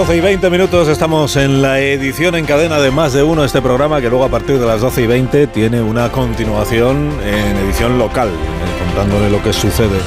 [0.00, 3.60] 12 y 20 minutos estamos en la edición en cadena de más de uno este
[3.60, 7.98] programa que luego a partir de las 12 y 20 tiene una continuación en edición
[7.98, 9.98] local, eh, contándole lo que sucede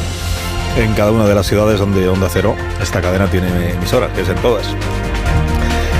[0.78, 4.30] en cada una de las ciudades donde Onda Cero, esta cadena tiene emisoras, que es
[4.30, 4.66] en todas.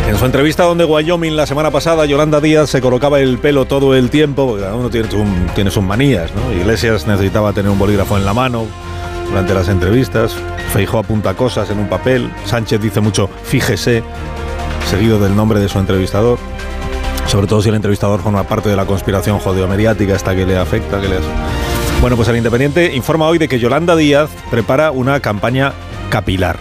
[0.10, 3.94] En su entrevista donde Wyoming la semana pasada, Yolanda Díaz se colocaba el pelo todo
[3.96, 6.52] el tiempo, porque cada uno tiene, un- tiene sus manías, ¿no?
[6.52, 8.66] Iglesias necesitaba tener un bolígrafo en la mano
[9.30, 10.36] durante las entrevistas,
[10.74, 14.04] Feijó apunta cosas en un papel, Sánchez dice mucho fíjese,
[14.90, 16.38] seguido del nombre de su entrevistador,
[17.28, 21.00] sobre todo si el entrevistador forma parte de la conspiración judeo-mediática hasta que le afecta,
[21.02, 21.28] que le hace.
[22.02, 25.74] Bueno, pues el Independiente informa hoy de que Yolanda Díaz prepara una campaña
[26.10, 26.58] capilar.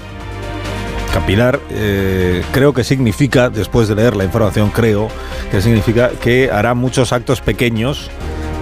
[1.12, 5.08] Capilar eh, creo que significa, después de leer la información, creo
[5.50, 8.10] que significa que hará muchos actos pequeños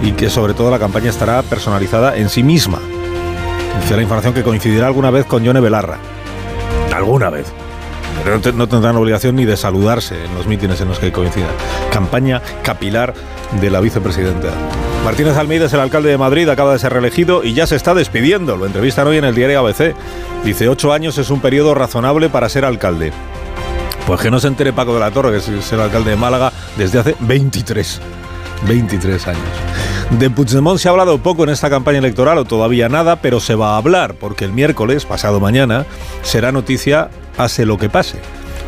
[0.01, 2.79] y que sobre todo la campaña estará personalizada en sí misma.
[3.79, 5.97] Dice la información que coincidirá alguna vez con Yone Belarra.
[6.93, 7.47] Alguna vez.
[8.23, 11.11] Pero no, te- no tendrán obligación ni de saludarse en los mítines en los que
[11.11, 11.49] coincidan.
[11.91, 13.13] Campaña capilar
[13.59, 14.49] de la vicepresidenta.
[15.03, 17.95] Martínez Almeida es el alcalde de Madrid, acaba de ser reelegido y ya se está
[17.95, 18.55] despidiendo.
[18.57, 19.95] Lo entrevistan hoy en el diario ABC.
[20.43, 23.11] Dice, ocho años es un periodo razonable para ser alcalde.
[24.05, 26.51] Pues que no se entere Paco de la Torre, que es el alcalde de Málaga
[26.77, 27.99] desde hace 23.
[28.67, 29.41] 23 años.
[30.19, 33.55] De Puigdemont se ha hablado poco en esta campaña electoral o todavía nada, pero se
[33.55, 35.85] va a hablar porque el miércoles, pasado mañana,
[36.21, 38.19] será noticia pase lo que pase.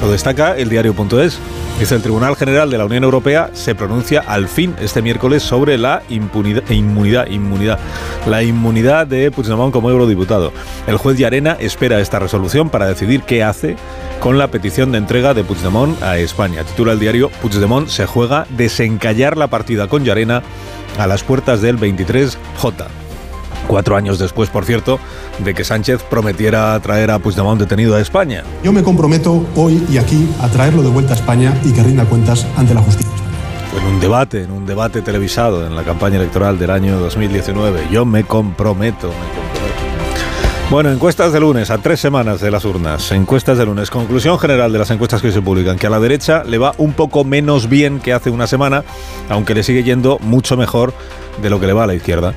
[0.01, 1.39] Lo destaca el diario.es.
[1.79, 5.77] Dice el Tribunal General de la Unión Europea se pronuncia al fin este miércoles sobre
[5.77, 7.79] la impunidad, inmunidad, inmunidad,
[8.27, 10.53] la inmunidad de Puigdemont como eurodiputado.
[10.87, 13.75] El juez Llarena espera esta resolución para decidir qué hace
[14.19, 16.63] con la petición de entrega de Puigdemont a España.
[16.63, 20.41] Titula el diario Puigdemont se juega desencallar la partida con Llarena
[20.97, 23.02] a las puertas del 23J.
[23.73, 24.99] Cuatro años después, por cierto,
[25.39, 28.43] de que Sánchez prometiera traer a Puigdemont detenido a España.
[28.63, 32.05] Yo me comprometo hoy y aquí a traerlo de vuelta a España y que rinda
[32.05, 33.11] cuentas ante la justicia.
[33.75, 37.87] En un debate, en un debate televisado en la campaña electoral del año 2019.
[37.89, 40.69] Yo me comprometo, me comprometo.
[40.69, 43.11] Bueno, encuestas de lunes, a tres semanas de las urnas.
[43.11, 43.89] Encuestas de lunes.
[43.89, 46.93] Conclusión general de las encuestas que se publican, que a la derecha le va un
[46.93, 48.83] poco menos bien que hace una semana,
[49.29, 50.93] aunque le sigue yendo mucho mejor
[51.41, 52.35] de lo que le va a la izquierda.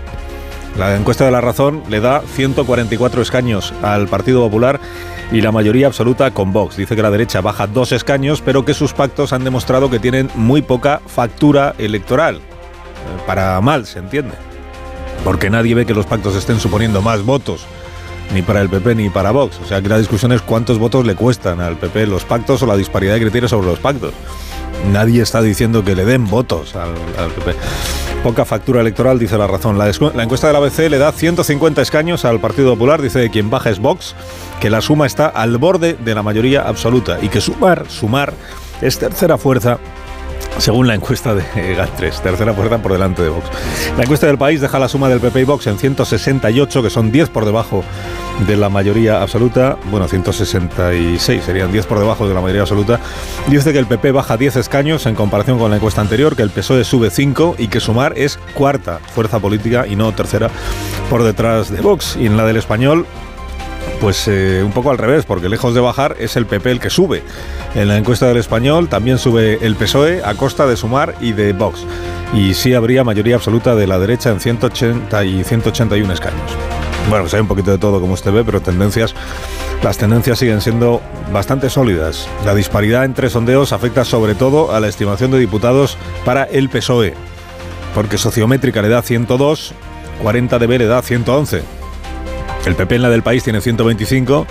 [0.79, 4.79] La encuesta de la razón le da 144 escaños al Partido Popular
[5.33, 6.77] y la mayoría absoluta con Vox.
[6.77, 10.31] Dice que la derecha baja dos escaños, pero que sus pactos han demostrado que tienen
[10.35, 12.37] muy poca factura electoral.
[12.37, 12.41] Eh,
[13.27, 14.35] Para mal, se entiende.
[15.25, 17.67] Porque nadie ve que los pactos estén suponiendo más votos,
[18.35, 19.59] ni para el PP ni para Vox.
[19.65, 22.67] O sea, que la discusión es cuántos votos le cuestan al PP los pactos o
[22.67, 24.13] la disparidad de criterios sobre los pactos.
[24.93, 27.57] Nadie está diciendo que le den votos al, al PP.
[28.27, 29.79] Poca factura electoral, dice la razón.
[29.79, 33.71] La, encuesta de la ABC le da 150 escaños al Partido Popular, dice quien baja
[33.71, 34.17] es Vox,
[34.61, 38.35] que la suma está al borde de la mayoría absoluta y que sumar, sumar,
[38.83, 39.79] es tercera fuerza
[40.59, 43.47] según la encuesta de GAT3, tercera fuerza por delante de Vox.
[43.97, 47.13] La encuesta del país deja la suma del PP y Vox en 168, que son
[47.13, 47.85] 10 por debajo
[48.47, 49.77] de la mayoría absoluta.
[49.91, 53.01] Bueno, 166 serían 10 por debajo de la mayoría absoluta.
[53.49, 56.51] Dice que el PP baja 10 escaños en comparación con la encuesta anterior, que el
[56.51, 60.51] PSOE sube 5 y que sumar es cuarta fuerza política y no tercera
[61.11, 62.17] por detrás de Vox.
[62.19, 63.07] Y en la del español,
[64.01, 66.91] pues eh, un poco al revés, porque lejos de bajar es el PP el que
[66.91, 67.23] sube.
[67.75, 71.53] En la encuesta del español también sube el PSOE a costa de Sumar y de
[71.53, 71.85] Vox.
[72.35, 76.57] Y sí habría mayoría absoluta de la derecha en 180 y 181 escaños.
[77.09, 79.15] Bueno, pues hay un poquito de todo como usted ve, pero tendencias,
[79.83, 81.01] las tendencias siguen siendo
[81.33, 82.29] bastante sólidas.
[82.45, 87.15] La disparidad entre sondeos afecta sobre todo a la estimación de diputados para el PSOE,
[87.95, 89.73] porque sociométrica le da 102,
[90.21, 91.76] 40 dB le da 111.
[92.67, 94.47] El PP en la del país tiene 125,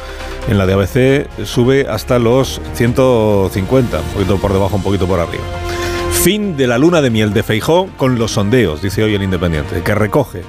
[0.47, 5.19] en la de ABC sube hasta los 150, un poquito por debajo, un poquito por
[5.19, 5.43] arriba.
[6.11, 9.81] Fin de la luna de miel de Feijó con los sondeos, dice hoy el Independiente,
[9.83, 10.43] que recoge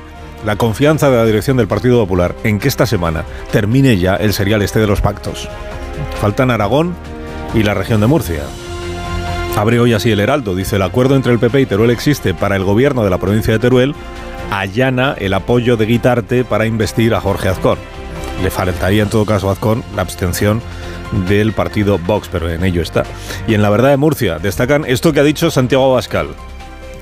[0.44, 4.32] la confianza de la dirección del Partido Popular en que esta semana termine ya el
[4.32, 5.48] serial este de los pactos.
[6.20, 6.94] Faltan Aragón
[7.52, 8.42] y la región de Murcia.
[9.56, 10.54] Abre hoy así el Heraldo.
[10.54, 13.52] Dice, el acuerdo entre el PP y Teruel existe para el gobierno de la provincia
[13.52, 13.94] de Teruel
[14.50, 17.78] allana el apoyo de Guitarte para investir a Jorge Azcón.
[18.42, 20.60] Le faltaría en todo caso a Azcón la abstención
[21.28, 23.04] del partido Vox, pero en ello está.
[23.46, 26.28] Y en la verdad de Murcia destacan esto que ha dicho Santiago Abascal.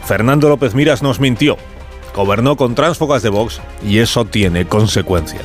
[0.04, 1.56] Fernando López Miras nos mintió.
[2.14, 5.42] Gobernó con transfogas de Vox y eso tiene consecuencias.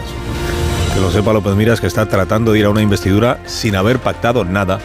[0.94, 4.00] Que lo sepa López Miras que está tratando de ir a una investidura sin haber
[4.00, 4.80] pactado nada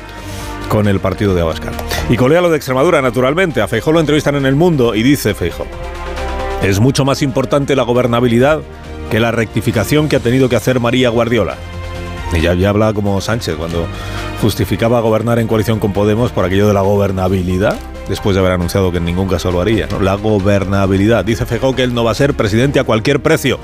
[0.69, 1.75] con el partido de Abascal.
[2.09, 3.61] Y colea lo de Extremadura, naturalmente.
[3.61, 5.67] A Feijó lo entrevistan en El Mundo y dice Feijó,
[6.69, 8.61] es mucho más importante la gobernabilidad
[9.11, 11.57] que la rectificación que ha tenido que hacer María Guardiola.
[12.33, 13.87] Y ya, ya hablaba como Sánchez cuando
[14.41, 17.79] justificaba gobernar en coalición con Podemos por aquello de la gobernabilidad,
[18.09, 19.89] después de haber anunciado que en ningún caso lo haría.
[20.01, 21.25] La gobernabilidad.
[21.25, 23.59] Dice Fejó que él no va a ser presidente a cualquier precio.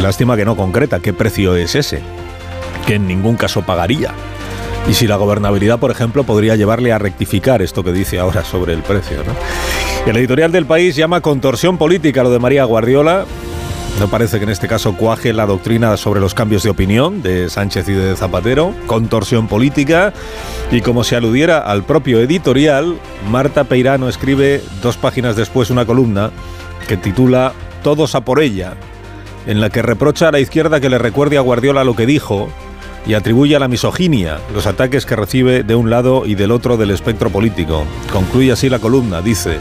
[0.00, 2.00] Lástima que no concreta qué precio es ese,
[2.86, 4.12] que en ningún caso pagaría.
[4.88, 8.72] Y si la gobernabilidad, por ejemplo, podría llevarle a rectificar esto que dice ahora sobre
[8.72, 9.18] el precio.
[10.06, 13.26] El editorial del país llama contorsión política lo de María Guardiola.
[13.98, 17.50] No parece que en este caso cuaje la doctrina sobre los cambios de opinión de
[17.50, 20.12] Sánchez y de Zapatero, contorsión política,
[20.70, 22.96] y como se aludiera al propio editorial,
[23.28, 26.30] Marta Peirano escribe dos páginas después una columna
[26.86, 28.74] que titula Todos a por ella,
[29.48, 32.48] en la que reprocha a la izquierda que le recuerde a Guardiola lo que dijo
[33.06, 36.76] y atribuye a la misoginia los ataques que recibe de un lado y del otro
[36.76, 37.84] del espectro político.
[38.12, 39.58] Concluye así la columna, dice,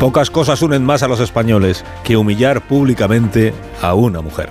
[0.00, 3.52] Pocas cosas unen más a los españoles que humillar públicamente
[3.82, 4.48] a una mujer.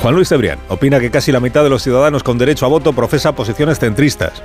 [0.00, 2.92] Juan Luis Cebrián opina que casi la mitad de los ciudadanos con derecho a voto
[2.92, 4.42] profesa posiciones centristas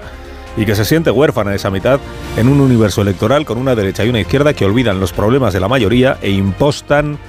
[0.57, 1.99] y que se siente huérfana esa mitad
[2.37, 5.59] en un universo electoral con una derecha y una izquierda que olvidan los problemas de
[5.59, 7.19] la mayoría e impostan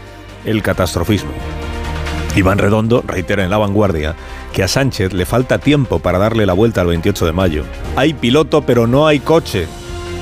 [0.47, 1.33] el catastrofismo.
[2.37, 4.17] Iván Redondo reitera en La Vanguardia
[4.53, 7.65] que a Sánchez le falta tiempo para darle la vuelta al 28 de mayo.
[7.97, 9.67] Hay piloto pero no hay coche.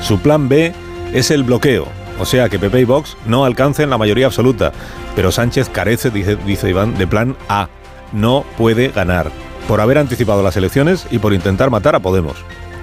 [0.03, 0.75] Su plan B
[1.15, 1.87] es el bloqueo,
[2.19, 4.73] o sea que PP y Vox no alcancen la mayoría absoluta.
[5.17, 7.69] Pero Sánchez carece, dice, dice Iván, de plan A.
[8.13, 9.31] No puede ganar.
[9.67, 12.37] Por haber anticipado las elecciones y por intentar matar a Podemos.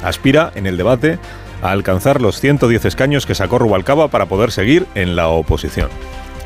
[0.03, 1.19] Aspira, en el debate,
[1.61, 5.89] a alcanzar los 110 escaños que sacó Rubalcaba para poder seguir en la oposición.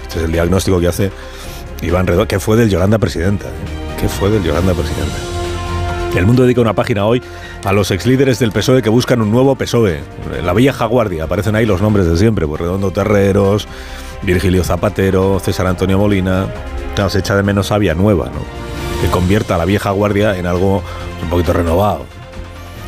[0.02, 1.12] Este es el diagnóstico que hace
[1.84, 3.46] Iván Redó, que fue del Yolanda Presidenta.
[3.46, 4.00] ¿eh?
[4.00, 5.16] ¿Qué fue del Yolanda Presidenta?
[6.16, 7.22] El Mundo dedica una página hoy
[7.64, 10.00] a los ex líderes del PSOE que buscan un nuevo PSOE.
[10.44, 13.68] La vieja guardia, aparecen ahí los nombres de siempre, pues Redondo Terreros,
[14.22, 16.48] Virgilio Zapatero, César Antonio Molina.
[17.10, 18.42] Se echa de menos a Nueva, ¿no?
[19.02, 20.84] Que convierta a la vieja guardia en algo
[21.24, 22.13] un poquito renovado.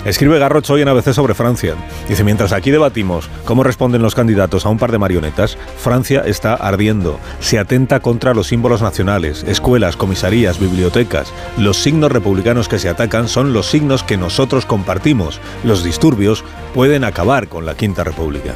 [0.06, 1.74] Escribe Garrocho hoy en ABC sobre Francia.
[2.08, 6.54] Dice, mientras aquí debatimos cómo responden los candidatos a un par de marionetas, Francia está
[6.54, 7.20] ardiendo.
[7.40, 11.34] Se atenta contra los símbolos nacionales, escuelas, comisarías, bibliotecas.
[11.58, 15.40] Los signos republicanos que se atacan son los signos que nosotros compartimos.
[15.64, 16.44] Los disturbios
[16.76, 18.54] pueden acabar con la Quinta República.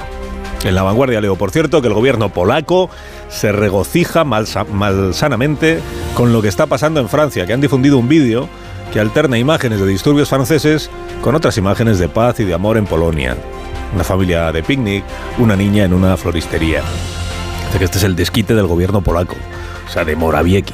[0.64, 2.92] En la vanguardia leo, por cierto, que el gobierno polaco
[3.30, 5.80] se regocija malsanamente
[6.14, 8.50] con lo que está pasando en Francia, que han difundido un vídeo
[8.92, 10.90] que alterna imágenes de disturbios franceses
[11.22, 13.36] con otras imágenes de paz y de amor en Polonia.
[13.94, 15.04] Una familia de picnic,
[15.38, 16.82] una niña en una floristería.
[17.80, 19.36] Este es el desquite del gobierno polaco,
[19.88, 20.74] o sea, de Morawiecki.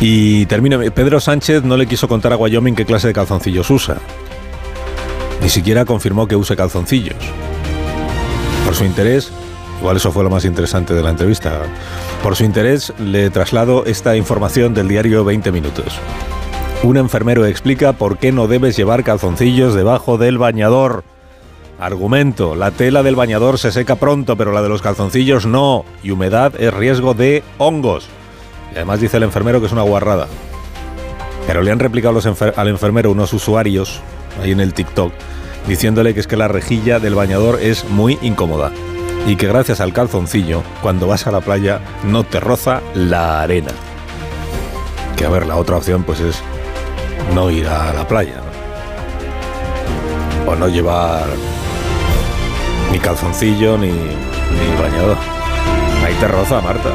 [0.00, 3.96] Y termina, Pedro Sánchez no le quiso contar a Wyoming qué clase de calzoncillos usa.
[5.42, 7.16] Ni siquiera confirmó que use calzoncillos.
[8.64, 9.32] Por su interés,
[9.80, 11.62] igual eso fue lo más interesante de la entrevista,
[12.22, 15.98] por su interés le traslado esta información del diario 20 Minutos.
[16.84, 21.02] Un enfermero explica por qué no debes llevar calzoncillos debajo del bañador.
[21.80, 26.12] Argumento, la tela del bañador se seca pronto, pero la de los calzoncillos no, y
[26.12, 28.08] humedad es riesgo de hongos.
[28.72, 30.28] Y además dice el enfermero que es una guarrada.
[31.48, 32.20] Pero le han replicado
[32.56, 34.00] al enfermero unos usuarios,
[34.40, 35.12] ahí en el TikTok,
[35.66, 38.70] diciéndole que es que la rejilla del bañador es muy incómoda
[39.26, 43.72] y que gracias al calzoncillo, cuando vas a la playa, no te roza la arena.
[45.16, 46.42] Que a ver, la otra opción pues es
[47.34, 48.40] no ir a la playa.
[50.46, 51.26] O no llevar
[52.90, 55.16] ni calzoncillo ni, ni bañador.
[56.04, 56.90] Ahí te roza, Marta.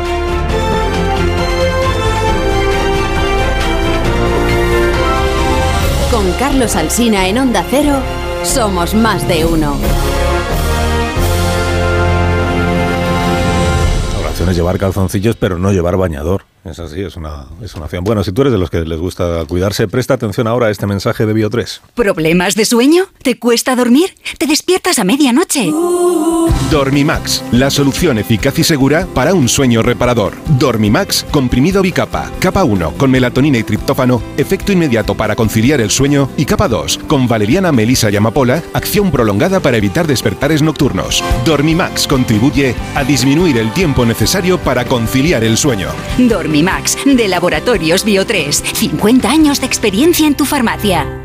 [6.12, 7.96] Con Carlos Alsina en Onda Cero,
[8.44, 9.75] somos más de uno.
[14.13, 16.52] La oración es llevar calzoncillos, pero no llevar bañador.
[16.65, 18.05] Es así, es una, es una opción.
[18.05, 20.88] Bueno, si tú eres de los que les gusta cuidarse, presta atención ahora a este
[20.88, 21.82] mensaje de Bio3.
[21.93, 23.03] ¿Problemas de sueño?
[23.22, 24.15] ¿Te cuesta dormir?
[24.38, 25.72] ¿Te despiertas a medianoche?
[26.72, 30.34] Dormimax, la solución eficaz y segura para un sueño reparador.
[30.58, 32.32] Dormimax, comprimido bicapa.
[32.39, 36.29] Capa 1, con melatonina y triptófano, efecto inmediato para conciliar el sueño.
[36.38, 41.24] Y capa 2, con valeriana, melisa y amapola, acción prolongada para evitar despertares nocturnos.
[41.46, 45.89] Dormimax contribuye a disminuir el tiempo necesario para conciliar el sueño.
[46.53, 48.51] Dormimax, de Laboratorios Bio3.
[48.51, 51.23] 50 años de experiencia en tu farmacia.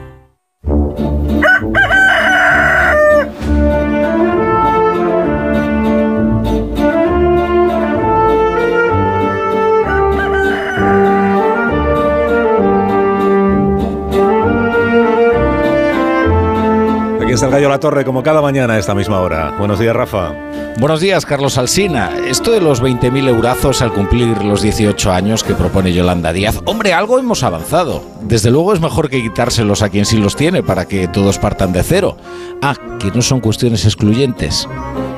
[17.39, 19.55] Está el Gallo La Torre, como cada mañana a esta misma hora.
[19.57, 20.35] Buenos días, Rafa.
[20.81, 22.11] Buenos días, Carlos Alsina.
[22.27, 26.95] Esto de los 20.000 eurazos al cumplir los 18 años que propone Yolanda Díaz, hombre,
[26.95, 28.03] algo hemos avanzado.
[28.23, 31.73] Desde luego es mejor que quitárselos a quien sí los tiene para que todos partan
[31.73, 32.17] de cero.
[32.61, 34.69] Ah, que no son cuestiones excluyentes.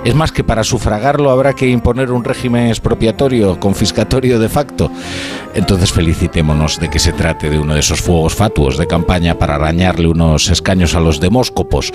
[0.02, 4.90] Es más que para sufragarlo habrá que imponer un régimen expropiatorio, confiscatorio de facto.
[5.54, 9.56] Entonces felicitémonos de que se trate de uno de esos fuegos fatuos de campaña para
[9.56, 11.92] arañarle unos escaños a los demóscopos.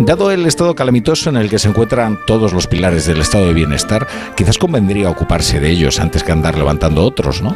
[0.00, 3.52] Dado el estado calamitoso en el que se encuentran todos los pilares del estado de
[3.52, 7.54] bienestar, quizás convendría ocuparse de ellos antes que andar levantando otros, ¿no?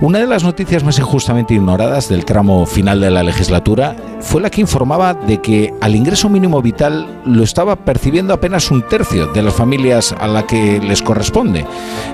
[0.00, 4.50] Una de las noticias más injustamente ignoradas del tramo final de la legislatura fue la
[4.50, 9.42] que informaba de que al ingreso mínimo vital lo estaba percibiendo apenas un tercio de
[9.42, 11.66] las familias a la que les corresponde.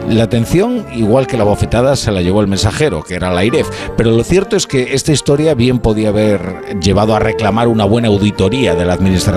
[0.09, 3.68] La atención, igual que la bofetada, se la llevó el mensajero, que era la IREF,
[3.97, 8.09] pero lo cierto es que esta historia bien podía haber llevado a reclamar una buena
[8.09, 9.27] auditoría de la administración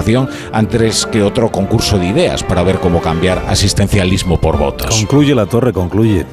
[0.51, 4.95] antes que otro concurso de ideas para ver cómo cambiar asistencialismo por votos.
[4.95, 6.25] Concluye La Torre, concluye.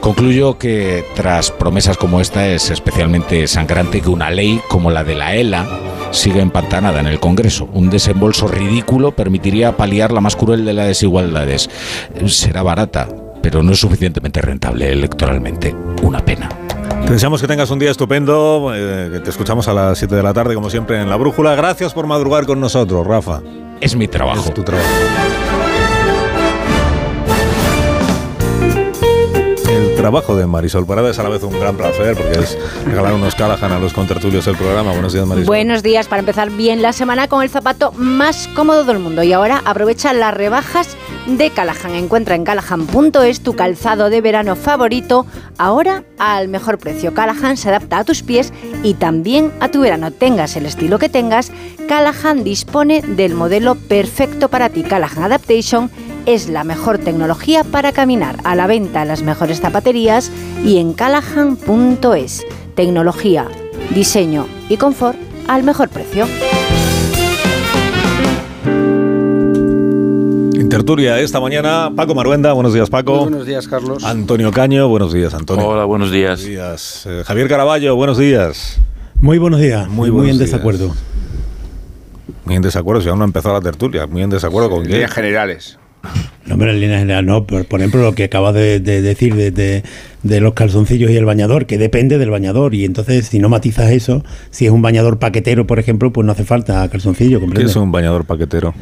[0.00, 5.14] Concluyo que tras promesas como esta es especialmente sangrante que una ley como la de
[5.14, 5.64] la ELA
[6.10, 7.68] siga empantanada en el Congreso.
[7.72, 11.70] Un desembolso ridículo permitiría paliar la más cruel de las desigualdades.
[12.26, 13.08] Será barata,
[13.42, 15.74] pero no es suficientemente rentable electoralmente.
[16.02, 16.48] Una pena.
[17.06, 20.32] Te deseamos que tengas un día estupendo, eh, te escuchamos a las 7 de la
[20.32, 21.54] tarde, como siempre, en La Brújula.
[21.54, 23.42] Gracias por madrugar con nosotros, Rafa.
[23.80, 24.48] Es mi trabajo.
[24.48, 24.88] Es tu trabajo.
[30.02, 33.36] Trabajo de Marisol Parada es a la vez un gran placer porque es regalar unos
[33.36, 34.90] Callahan a los contertulios del programa.
[34.90, 35.46] Buenos días, Marisol.
[35.46, 39.22] Buenos días, para empezar bien la semana con el zapato más cómodo del mundo.
[39.22, 40.96] Y ahora aprovecha las rebajas
[41.28, 41.94] de Callahan.
[41.94, 45.24] Encuentra en callahan.es tu calzado de verano favorito,
[45.56, 47.14] ahora al mejor precio.
[47.14, 50.10] Callahan se adapta a tus pies y también a tu verano.
[50.10, 51.52] Tengas el estilo que tengas,
[51.86, 54.82] Callahan dispone del modelo perfecto para ti.
[54.82, 55.92] Callahan Adaptation
[56.26, 58.36] es la mejor tecnología para caminar.
[58.44, 60.30] A la venta en las mejores zapaterías
[60.64, 62.46] y en callahan.es.
[62.74, 63.46] Tecnología,
[63.94, 66.26] diseño y confort al mejor precio.
[70.72, 73.12] Tertulia esta mañana, Paco Maruenda, buenos días Paco.
[73.12, 74.02] Muy buenos días Carlos.
[74.04, 75.68] Antonio Caño, buenos días Antonio.
[75.68, 76.40] Hola, buenos días.
[76.40, 77.06] Buenos días.
[77.06, 78.78] Eh, Javier Caraballo, buenos días.
[79.20, 80.50] Muy buenos días, Muy muy, buenos en días.
[80.50, 80.94] desacuerdo.
[82.46, 84.92] Muy en desacuerdo, si aún no ha empezado la tertulia, muy en desacuerdo con qué.
[84.94, 85.78] Líneas generales.
[86.46, 89.34] No, pero en línea general no, por, por ejemplo lo que acabas de, de decir
[89.36, 89.82] de, de-
[90.24, 93.90] de los calzoncillos y el bañador, que depende del bañador y entonces si no matizas
[93.90, 97.76] eso, si es un bañador paquetero, por ejemplo, pues no hace falta calzoncillo, ¿Qué es
[97.76, 98.74] un bañador paquetero?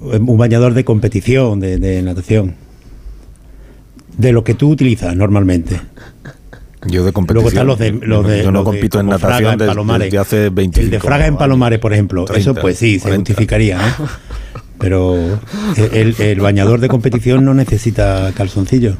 [0.00, 2.54] Un bañador de competición, de, de natación.
[4.18, 5.80] De lo que tú utilizas normalmente.
[6.86, 7.34] Yo de competición.
[7.44, 10.06] Luego están los de, los de yo no los de compito en natación desde, Palomares.
[10.06, 11.36] desde hace 25 El de Fraga en.
[11.36, 12.24] Palomares, por ejemplo.
[12.24, 13.30] 30, eso pues sí, se 40.
[13.30, 13.82] justificaría, ¿no?
[14.82, 15.38] Pero
[15.76, 18.96] el, el bañador de competición no necesita calzoncillo.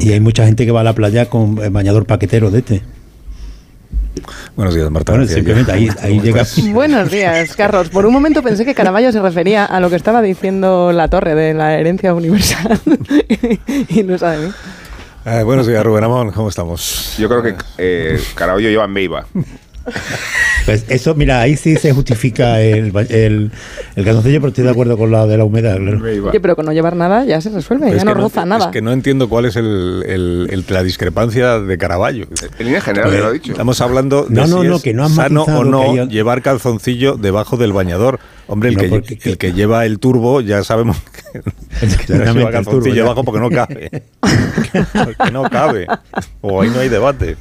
[0.00, 2.82] Y hay mucha gente que va a la playa con el bañador paquetero de este.
[4.56, 5.12] Buenos días, Marta.
[5.12, 6.32] Bueno, simplemente ahí, ahí.
[6.72, 7.90] Buenos días, Carlos.
[7.90, 11.34] Por un momento pensé que Caraballo se refería a lo que estaba diciendo la torre
[11.34, 12.80] de la herencia universal.
[13.88, 14.52] y no sabe mí.
[15.26, 17.16] Eh, buenos días, Rubén Amón, ¿cómo estamos?
[17.18, 19.26] Yo creo que eh, Caraballo lleva en.
[20.66, 23.52] Pues eso, mira, ahí sí se justifica el, el,
[23.94, 25.76] el calzoncillo, pero estoy de aculo con la de la humedad.
[25.78, 26.02] claro.
[26.30, 28.46] Oye, pero con no llevar nada ya se resuelve, Es ya no que roza es
[28.48, 28.70] nada.
[28.72, 32.26] que no entiendo cuál es el, el- el- la discrepancia de Caraballo.
[32.58, 33.52] En línea general, lo he dicho.
[33.52, 36.42] Estamos hablando de No, no, si no, es que no sano o que no llevar
[36.42, 38.18] calzoncillo debajo del bañador.
[38.48, 40.96] Hombre, el, No, que, porque- el que lleva el turbo ya sabemos
[41.32, 41.40] que,
[42.06, 43.02] que no lleva calzoncillo turbo, ya.
[43.02, 44.02] debajo porque no cabe.
[45.04, 45.86] porque no cabe.
[46.40, 47.36] O ahí no hay debate.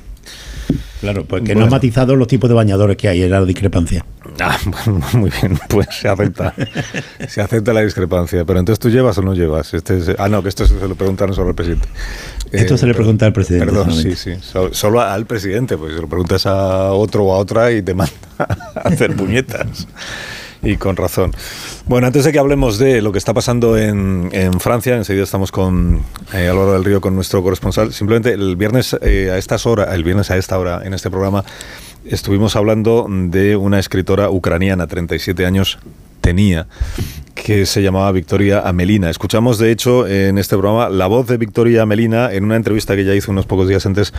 [1.05, 4.05] Claro, porque no ha matizado los tipos de bañadores que hay, era la discrepancia.
[4.39, 6.53] Ah, bueno, muy bien, pues se acepta.
[7.27, 8.43] se acepta la discrepancia.
[8.45, 9.73] Pero entonces tú llevas o no llevas.
[9.73, 11.87] Este es- ah, no, que esto se lo preguntaron sobre el presidente.
[12.51, 14.15] Esto se le pregunta al presidente Perdón, sí, solamente.
[14.17, 14.35] sí.
[14.41, 17.93] So- Solo al presidente, pues se lo preguntas a otro o a otra y te
[17.93, 19.87] manda a hacer puñetas.
[20.65, 21.31] Y con razón.
[21.85, 26.01] Bueno, antes de que hablemos de lo que está pasando en, Francia, enseguida estamos con
[26.33, 27.93] eh, Álvaro del Río, con nuestro corresponsal.
[27.93, 31.45] Simplemente el viernes eh, a estas horas, el viernes a esta hora en este programa,
[32.03, 35.77] estuvimos hablando de una escritora ucraniana, 37 años
[36.25, 36.65] tenía,
[37.35, 39.11] que se llamaba Victoria Amelina.
[39.11, 43.01] Escuchamos, de hecho, en este programa la voz de Victoria Amelina en una entrevista que
[43.01, 44.11] ella hizo unos pocos días antes,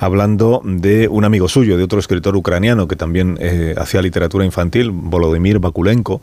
[0.00, 4.90] hablando de un amigo suyo, de otro escritor ucraniano que también eh, hacía literatura infantil,
[4.90, 6.20] Volodymyr Bakulenko,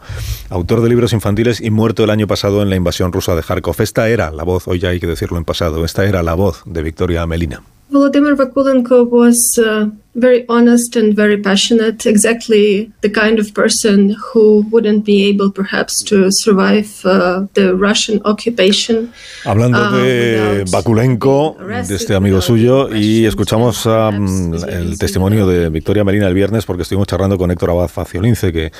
[0.49, 3.79] autor de libros infantiles y muerto el año pasado en la invasión rusa de Kharkov.
[3.79, 6.63] Esta era la voz, hoy ya hay que decirlo en pasado, esta era la voz
[6.65, 7.63] de Victoria Amelina.
[7.91, 14.65] Volodymyr Vakulenko was uh, very honest and very passionate, exactly the kind of person who
[14.71, 19.11] wouldn't be able perhaps to survive uh, the Russian occupation.
[19.45, 25.69] Hablando Ah, de without Bakulenko, de este amigo suyo, y escuchamos um, el testimonio de
[25.69, 28.71] Victoria Melina el viernes porque estuvimos charlando con Héctor Abad Faciolince, que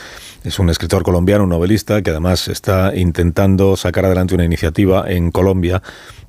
[0.44, 5.32] es un escritor colombiano, un novelista, que además está intentando sacar adelante una iniciativa en
[5.32, 5.82] Colombia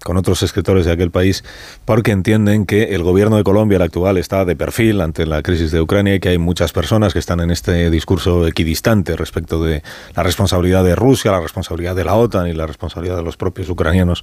[0.03, 1.45] con otros escritores de aquel país,
[1.85, 5.71] porque entienden que el gobierno de Colombia, el actual, está de perfil ante la crisis
[5.71, 9.83] de Ucrania y que hay muchas personas que están en este discurso equidistante respecto de
[10.17, 13.69] la responsabilidad de Rusia, la responsabilidad de la OTAN y la responsabilidad de los propios
[13.69, 14.23] ucranianos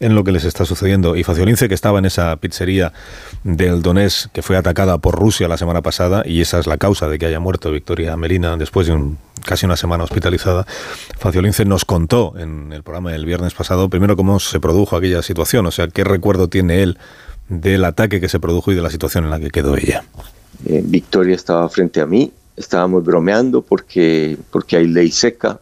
[0.00, 1.16] en lo que les está sucediendo.
[1.16, 2.92] Y Faciolince, que estaba en esa pizzería
[3.44, 7.08] del Donetsk que fue atacada por Rusia la semana pasada, y esa es la causa
[7.08, 8.96] de que haya muerto Victoria Melina después de
[9.44, 10.66] casi una semana hospitalizada,
[11.18, 15.66] Faciolince nos contó en el programa del viernes pasado, primero cómo se produjo aquella situación,
[15.66, 16.98] o sea, qué recuerdo tiene él
[17.48, 20.04] del ataque que se produjo y de la situación en la que quedó ella.
[20.64, 25.60] Eh, Victoria estaba frente a mí, estábamos bromeando porque, porque hay ley seca,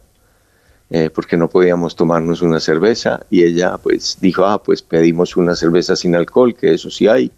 [0.89, 5.55] eh, porque no podíamos tomarnos una cerveza y ella pues dijo, ah, pues pedimos una
[5.55, 7.31] cerveza sin alcohol, que eso sí hay.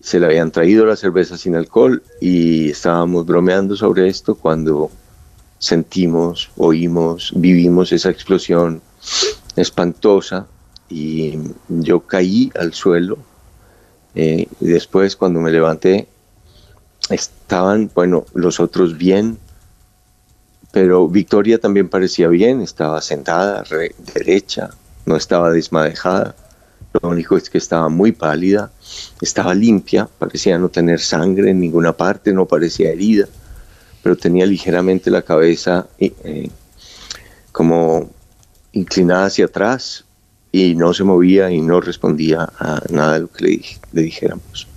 [0.00, 4.90] Se le habían traído la cerveza sin alcohol y estábamos bromeando sobre esto cuando
[5.58, 8.82] sentimos, oímos, vivimos esa explosión
[9.56, 10.46] espantosa
[10.90, 13.18] y yo caí al suelo
[14.14, 16.06] eh, después cuando me levanté
[17.10, 19.38] estaban, bueno, los otros bien,
[20.72, 24.70] pero Victoria también parecía bien, estaba sentada, re- derecha,
[25.06, 26.34] no estaba desmadejada,
[27.02, 28.70] lo único es que estaba muy pálida,
[29.20, 33.26] estaba limpia, parecía no tener sangre en ninguna parte, no parecía herida,
[34.02, 36.50] pero tenía ligeramente la cabeza eh, eh,
[37.52, 38.10] como
[38.72, 40.04] inclinada hacia atrás
[40.54, 43.60] y no se movía y no respondía a nada de lo que le,
[43.92, 44.68] le dijéramos.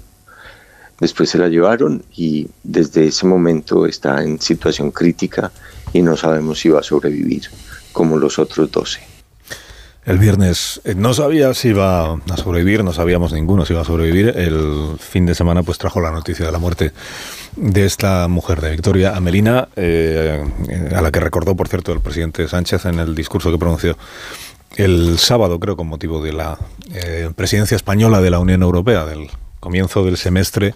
[1.00, 5.52] Después se la llevaron y desde ese momento está en situación crítica
[5.94, 7.44] y no sabemos si va a sobrevivir
[7.94, 9.18] como los otros 12.
[10.08, 13.86] El viernes eh, no sabía si iba a sobrevivir, no sabíamos ninguno si iba a
[13.86, 14.30] sobrevivir.
[14.38, 16.94] El fin de semana pues trajo la noticia de la muerte
[17.58, 20.44] de esta mujer, de Victoria Amelina, eh,
[20.96, 23.98] a la que recordó, por cierto, el presidente Sánchez en el discurso que pronunció
[24.75, 26.58] el sábado, creo, con motivo de la
[26.93, 30.73] eh, presidencia española de la Unión Europea, del comienzo del semestre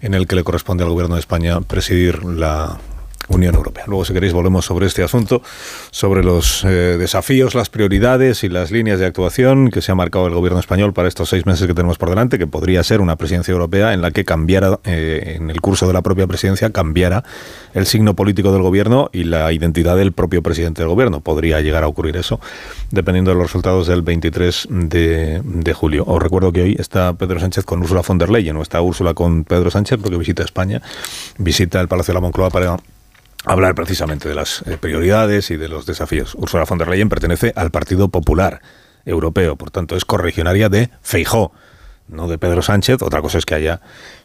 [0.00, 2.78] en el que le corresponde al Gobierno de España presidir la
[3.28, 3.84] Unión Europea.
[3.86, 5.42] Luego, si queréis, volvemos sobre este asunto,
[5.90, 10.26] sobre los eh, desafíos, las prioridades y las líneas de actuación que se ha marcado
[10.26, 13.16] el Gobierno español para estos seis meses que tenemos por delante, que podría ser una
[13.16, 17.24] presidencia europea en la que cambiara, eh, en el curso de la propia presidencia, cambiara
[17.74, 21.20] el signo político del Gobierno y la identidad del propio presidente del Gobierno.
[21.20, 22.40] Podría llegar a ocurrir eso,
[22.90, 26.04] dependiendo de los resultados del 23 de, de julio.
[26.06, 29.14] Os recuerdo que hoy está Pedro Sánchez con Úrsula von der Leyen, no está Úrsula
[29.14, 30.82] con Pedro Sánchez porque visita España,
[31.38, 32.76] visita el Palacio de la Moncloa para
[33.48, 36.34] hablar precisamente de las eh, prioridades y de los desafíos.
[36.34, 38.60] Ursula von der Leyen pertenece al Partido Popular
[39.04, 41.52] Europeo, por tanto es corregionaria de Feijó,
[42.08, 43.02] no de Pedro Sánchez.
[43.02, 43.80] Otra cosa es que haya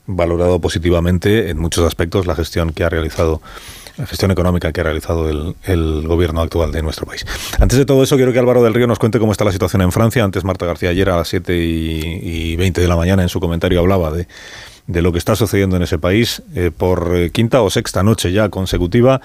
[0.05, 3.41] valorado positivamente en muchos aspectos la gestión que ha realizado
[3.97, 7.25] la gestión económica que ha realizado el, gobierno actual de nuestro país.
[7.59, 9.83] Antes de todo eso, quiero que Álvaro del Río nos cuente cómo está la situación
[9.83, 10.23] en Francia.
[10.23, 13.39] Antes Marta García ayer a las 7 y, y 20 de la mañana en su
[13.39, 14.27] comentario hablaba de
[14.87, 18.31] de lo que está sucediendo en ese país eh, por eh, quinta o sexta noche
[18.31, 19.21] ya consecutiva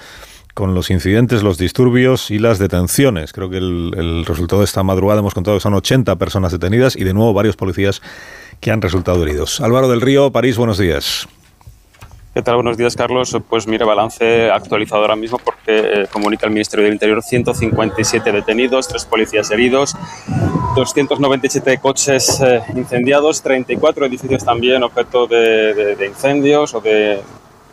[0.53, 3.31] con los incidentes, los disturbios y las detenciones.
[3.31, 6.95] Creo que el, el, resultado de esta madrugada hemos contado que son 80 personas detenidas
[6.95, 8.01] y de nuevo varios policías
[8.59, 9.61] que han resultado heridos.
[9.61, 11.27] Álvaro del Río, París, buenos días.
[12.33, 12.55] ¿Qué tal?
[12.55, 13.35] Buenos días, Carlos.
[13.49, 18.87] Pues mire, balance actualizado ahora mismo porque eh, comunica el Ministerio del Interior 157 detenidos,
[18.87, 19.95] tres policías heridos,
[20.75, 27.19] 297 coches eh, incendiados, 34 edificios también objeto de, de- de incendios o de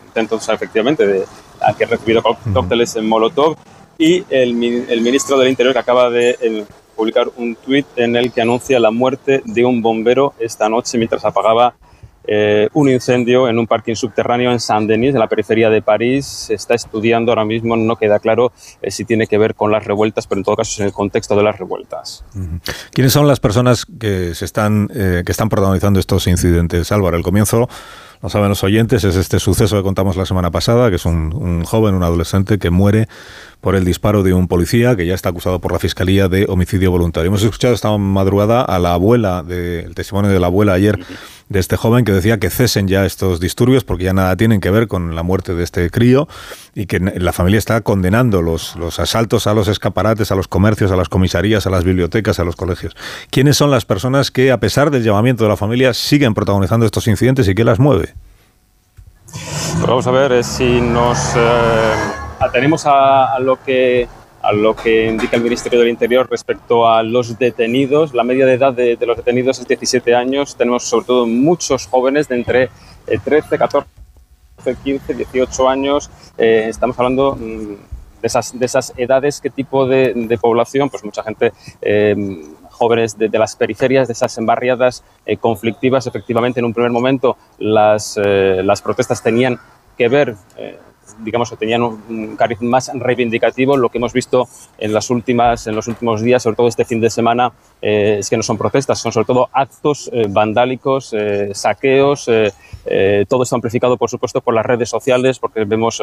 [0.07, 1.23] intentos, efectivamente, de
[1.61, 3.55] a que han recibido có- cócteles en Molotov.
[3.99, 6.65] Y el, el ministro del Interior que acaba de eh,
[6.95, 11.23] publicar un tuit en el que anuncia la muerte de un bombero esta noche mientras
[11.25, 11.75] apagaba
[12.27, 16.25] eh, un incendio en un parking subterráneo en Saint-Denis, en la periferia de París.
[16.25, 19.85] Se está estudiando ahora mismo, no queda claro eh, si tiene que ver con las
[19.85, 22.25] revueltas, pero en todo caso es en el contexto de las revueltas.
[22.91, 26.91] ¿Quiénes son las personas que se están eh, que están protagonizando estos incidentes?
[26.91, 27.69] Álvaro, el comienzo
[28.21, 31.63] lo saben los oyentes, es este suceso que contamos la semana pasada, que es un
[31.65, 33.07] joven, un adolescente que muere
[33.61, 36.91] por el disparo de un policía que ya está acusado por la Fiscalía de homicidio
[36.91, 37.27] voluntario.
[37.27, 40.99] Hemos escuchado esta madrugada a la abuela, de, el testimonio de la abuela ayer
[41.49, 44.69] de este joven que decía que cesen ya estos disturbios porque ya nada tienen que
[44.69, 46.27] ver con la muerte de este crío
[46.75, 50.91] y que la familia está condenando los, los asaltos a los escaparates, a los comercios,
[50.91, 52.95] a las comisarías, a las bibliotecas, a los colegios.
[53.31, 57.07] ¿Quiénes son las personas que, a pesar del llamamiento de la familia, siguen protagonizando estos
[57.07, 58.13] incidentes y qué las mueve?
[59.31, 61.93] Pues vamos a ver eh, si nos eh,
[62.39, 64.07] atenemos a, a lo que
[64.41, 68.13] a lo que indica el Ministerio del Interior respecto a los detenidos.
[68.13, 70.55] La media de edad de, de los detenidos es 17 años.
[70.55, 72.63] Tenemos sobre todo muchos jóvenes de entre
[73.07, 73.87] eh, 13, 14,
[74.83, 76.09] 15, 18 años.
[76.37, 79.41] Eh, estamos hablando mm, de, esas, de esas edades.
[79.41, 80.89] ¿Qué tipo de, de población?
[80.89, 82.15] Pues mucha gente eh,
[82.77, 86.07] jóvenes de, de, las periferias, de esas barriadas eh, conflictivas.
[86.07, 89.59] Efectivamente, en un primer momento las, eh, las protestas tenían
[89.97, 90.77] que ver, eh,
[91.19, 93.77] digamos que tenían un, cariz más reivindicativo.
[93.77, 96.99] Lo que hemos visto en, las últimas, en los últimos días, sobre todo este fin
[96.99, 97.51] de semana,
[97.81, 101.13] eh, es que no son protestas, son sobre todo actos eh, vandálicos,
[101.53, 102.25] saqueos.
[103.27, 106.01] todo está amplificado, por supuesto, por las redes sociales, porque vemos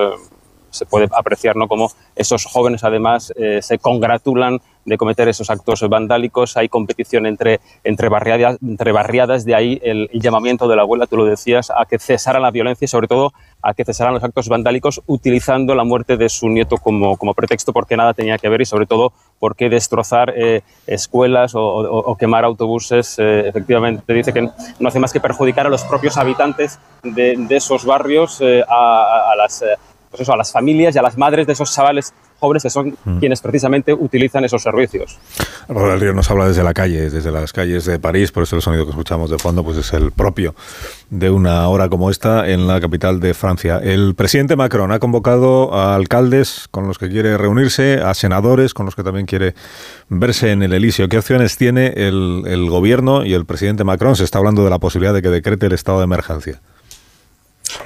[0.74, 1.68] se puede apreciar ¿no?
[1.68, 7.61] cómo esos jóvenes además eh, se congratulan de cometer esos actos vandálicos, hay competición entre,
[7.85, 11.85] entre, barriadas, entre barriadas, de ahí el, llamamiento de la abuela, tú lo decías, a
[11.87, 15.85] que cesara la violencia y sobre todo a que cesaran los actos vandálicos utilizando la
[15.85, 19.12] muerte de su nieto como, como pretexto porque nada tenía que ver y sobre todo
[19.38, 23.18] porque destrozar eh, escuelas o, quemar autobuses.
[23.18, 27.85] Eh, efectivamente dice que no hace más que perjudicar a los propios habitantes de, esos
[27.85, 29.64] barrios, eh, a, las
[30.11, 32.96] pues eso, a las familias y a las madres de esos chavales jóvenes que son
[33.04, 33.18] mm.
[33.18, 35.18] quienes precisamente utilizan esos servicios.
[35.68, 38.62] Del Río nos habla desde la calle, desde las calles de París, por eso el
[38.62, 40.54] sonido que escuchamos de fondo pues es el propio
[41.09, 43.80] de una hora como esta en la capital de Francia.
[43.83, 48.85] El presidente Macron ha convocado a alcaldes con los que quiere reunirse, a senadores con
[48.85, 49.54] los que también quiere
[50.09, 51.09] verse en el Elíseo.
[51.09, 54.16] ¿Qué opciones tiene el, el gobierno y el presidente Macron?
[54.16, 56.61] Se está hablando de la posibilidad de que decrete el estado de emergencia.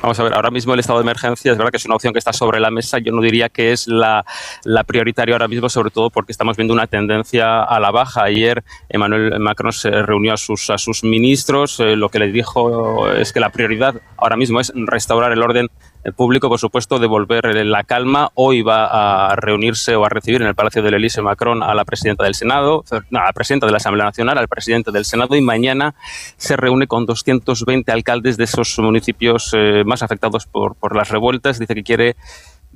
[0.03, 2.13] Vamos a ver, ahora mismo el estado de emergencia es verdad que es una opción
[2.13, 2.99] que está sobre la mesa.
[2.99, 4.25] Yo no diría que es la,
[4.65, 8.25] la, prioritaria ahora mismo, sobre todo porque estamos viendo una tendencia a la baja.
[8.25, 11.81] Ayer Emmanuel Macron se reunió a sus, a sus ministros.
[11.81, 15.69] Eh, lo que le dijo es que la prioridad ahora mismo es restaurar el orden
[16.17, 18.31] público, por supuesto, devolver la calma.
[18.35, 21.85] Hoy va a reunirse o a recibir en el Palacio del Elíseo Macron a la
[21.85, 25.41] presidenta del Senado, a la presidenta de la Asamblea Nacional, al presidente del Senado y
[25.41, 25.95] mañana
[26.37, 31.59] se reúne con 220 alcaldes de esos municipios eh, más afectados por, por las revueltas.
[31.59, 32.17] Dice que quiere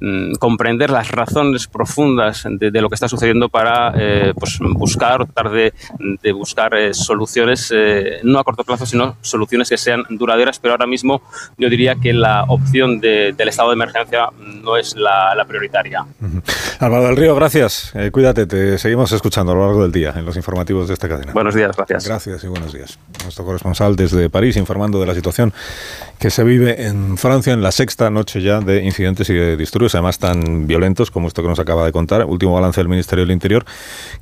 [0.03, 5.23] mm, comprender las razones profundas de, de, lo que está sucediendo para eh, pues buscar
[5.23, 5.73] o tratar de,
[6.23, 10.59] de buscar eh, soluciones eh, no a corto plazo sino soluciones que sean duraderas.
[10.59, 11.23] Pero ahora mismo
[11.57, 14.29] yo diría que la opción de, del estado de emergencia
[14.63, 16.03] no es la, la prioritaria.
[16.03, 16.43] Uh -huh.
[16.81, 17.93] Álvaro del Río gracias.
[17.95, 21.09] Eh, cuídate te seguimos escuchando a lo largo del día en los informativos de esta
[21.09, 21.33] cadena.
[21.33, 22.07] Buenos días gracias.
[22.07, 22.99] Gracias y buenos días.
[23.23, 25.53] Nuestro corresponsal desde París informando de la situación
[26.19, 29.92] que se vive en Francia en la sexta noche ya de incidentes y de disturbios
[29.95, 32.25] además tan violentos como esto que nos acaba de contar.
[32.25, 33.65] Último balance del Ministerio del Interior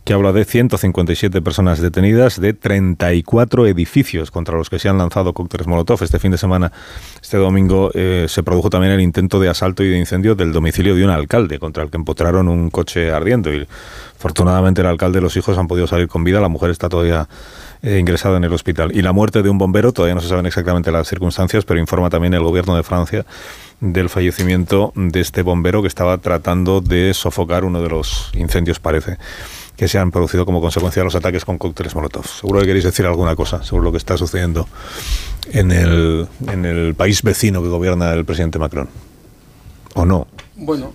[0.05, 5.33] que habla de 157 personas detenidas de 34 edificios contra los que se han lanzado
[5.33, 6.03] cócteles Molotov.
[6.03, 6.73] Este fin de semana,
[7.21, 10.95] este domingo, eh, se produjo también el intento de asalto y de incendio del domicilio
[10.95, 13.51] de un alcalde contra el que empotraron un coche ardiendo
[14.21, 16.43] afortunadamente el alcalde y los hijos han podido salir con vida.
[16.43, 17.27] La mujer está todavía
[17.83, 18.95] eh, ingresada en el hospital.
[18.95, 22.11] Y la muerte de un bombero, todavía no se saben exactamente las circunstancias, pero informa
[22.11, 23.25] también el gobierno de Francia
[23.81, 29.17] del fallecimiento de este bombero que estaba tratando de sofocar uno de los incendios, parece,
[29.75, 32.27] que se han producido como consecuencia de los ataques con cócteles Molotov.
[32.27, 34.69] Seguro que queréis decir alguna cosa sobre lo que está sucediendo
[35.51, 38.91] en el, en el país vecino que gobierna el presidente Macron.
[39.95, 40.27] ¿O no?
[40.63, 40.93] Bueno,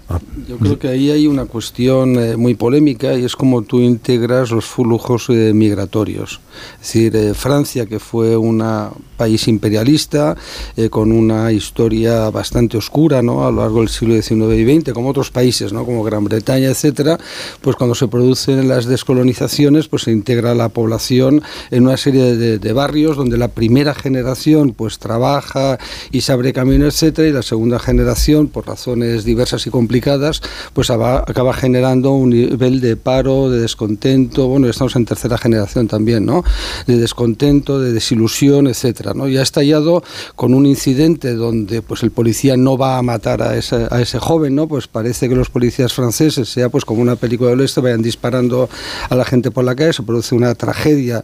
[0.47, 4.51] yo creo que ahí hay una cuestión eh, muy polémica y es cómo tú integras
[4.51, 6.39] los flujos eh, migratorios.
[6.79, 8.63] Es decir, eh, Francia, que fue un
[9.17, 10.35] país imperialista,
[10.89, 13.47] con una historia bastante oscura ¿no?
[13.47, 15.85] a lo largo del siglo XIX y XX, como otros países, ¿no?
[15.85, 17.17] como Gran Bretaña, etcétera,
[17.61, 22.59] pues cuando se producen las descolonizaciones, pues se integra la población en una serie de,
[22.59, 25.79] de barrios donde la primera generación pues trabaja
[26.11, 30.41] y se abre camino, etcétera, y la segunda generación, por razones diversas, y complicadas,
[30.73, 36.25] pues acaba generando un nivel de paro, de descontento, bueno, estamos en tercera generación también,
[36.25, 36.43] ¿no?
[36.87, 39.27] De descontento, de desilusión, etcétera, ¿no?
[39.27, 40.03] Y ha estallado
[40.35, 44.67] con un incidente donde pues el policía no va a matar a ese, joven, ¿no?
[44.67, 48.69] Pues parece que los policías franceses, sea pues como una película del oeste, vayan disparando
[49.09, 51.23] a la gente por la calle, se produce una tragedia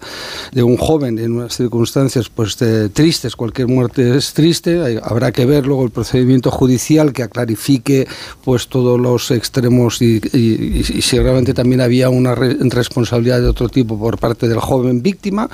[0.51, 2.57] de un joven en unas circunstancias pues
[2.93, 8.07] tristes, cualquier muerte es triste, habrá que ver luego el procedimiento judicial que aclarifique
[8.43, 10.19] pues todos los extremos y,
[11.01, 15.49] si realmente también había una responsabilidad de otro tipo por parte del joven víctima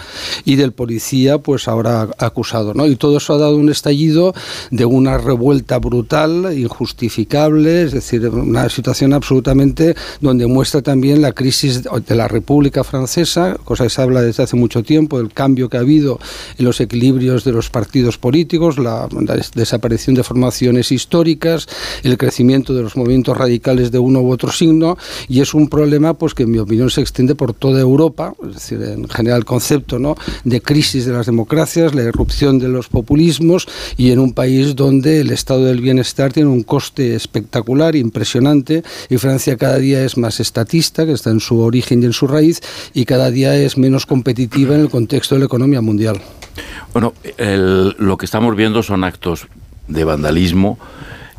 [0.45, 2.87] y del policía pues ahora acusado ¿no?
[2.87, 4.33] y todo eso ha dado un estallido
[4.71, 11.83] de una revuelta brutal injustificable es decir una situación absolutamente donde muestra también la crisis
[11.83, 15.77] de la República Francesa cosa que se habla desde hace mucho tiempo el cambio que
[15.77, 16.19] ha habido
[16.57, 19.07] en los equilibrios de los partidos políticos la
[19.55, 21.67] desaparición de formaciones históricas
[22.03, 26.13] el crecimiento de los movimientos radicales de uno u otro signo y es un problema
[26.15, 29.45] pues que en mi opinión se extiende por toda Europa, es decir, en general el
[29.45, 30.15] concepto ¿no?
[30.43, 33.67] de crisis de las democracias, la irrupción de los populismos
[33.97, 39.17] y en un país donde el estado del bienestar tiene un coste espectacular, impresionante y
[39.17, 42.61] Francia cada día es más estatista, que está en su origen y en su raíz
[42.93, 46.19] y cada día es menos competitiva en el contexto de la economía mundial.
[46.93, 49.47] Bueno, lo que estamos viendo son actos
[49.87, 50.77] de vandalismo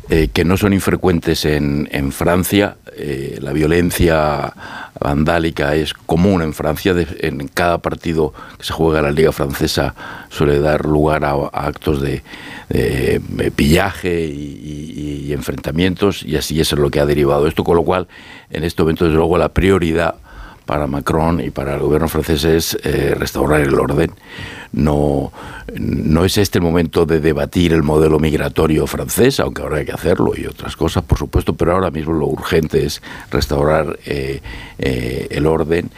[0.09, 2.77] eh, que no son infrecuentes en, en Francia.
[2.97, 4.53] Eh, la violencia
[4.99, 6.95] vandálica es común en Francia.
[7.19, 9.93] en cada partido que se juega en la Liga Francesa
[10.29, 12.23] suele dar lugar a, actos de,
[13.55, 17.63] pillaje y, y, enfrentamientos, y así es lo que ha derivado esto.
[17.63, 18.07] Con lo cual,
[18.49, 20.15] en este momento, desde luego, la prioridad
[20.69, 24.11] para Macron y para el gobierno francés es eh, restaurar el orden.
[24.71, 25.33] No,
[25.79, 30.33] no es este el momento de debatir el modelo migratorio francés, aunque hay que hacerlo
[30.37, 33.01] y otras cosas, por supuesto, pero ahora mismo lo urgente es
[33.31, 34.41] restaurar eh,
[34.77, 35.89] eh, el orden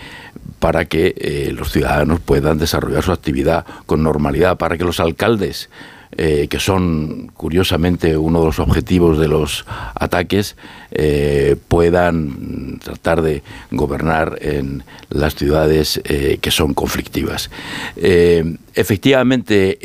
[0.59, 5.69] para que los ciudadanos puedan desarrollar su actividad con normalidad, para que los alcaldes
[6.17, 10.57] eh, que son curiosamente uno de los objetivos de los ataques,
[10.91, 17.49] eh, puedan tratar de gobernar en las ciudades eh, que son conflictivas.
[17.95, 19.77] efectivamente,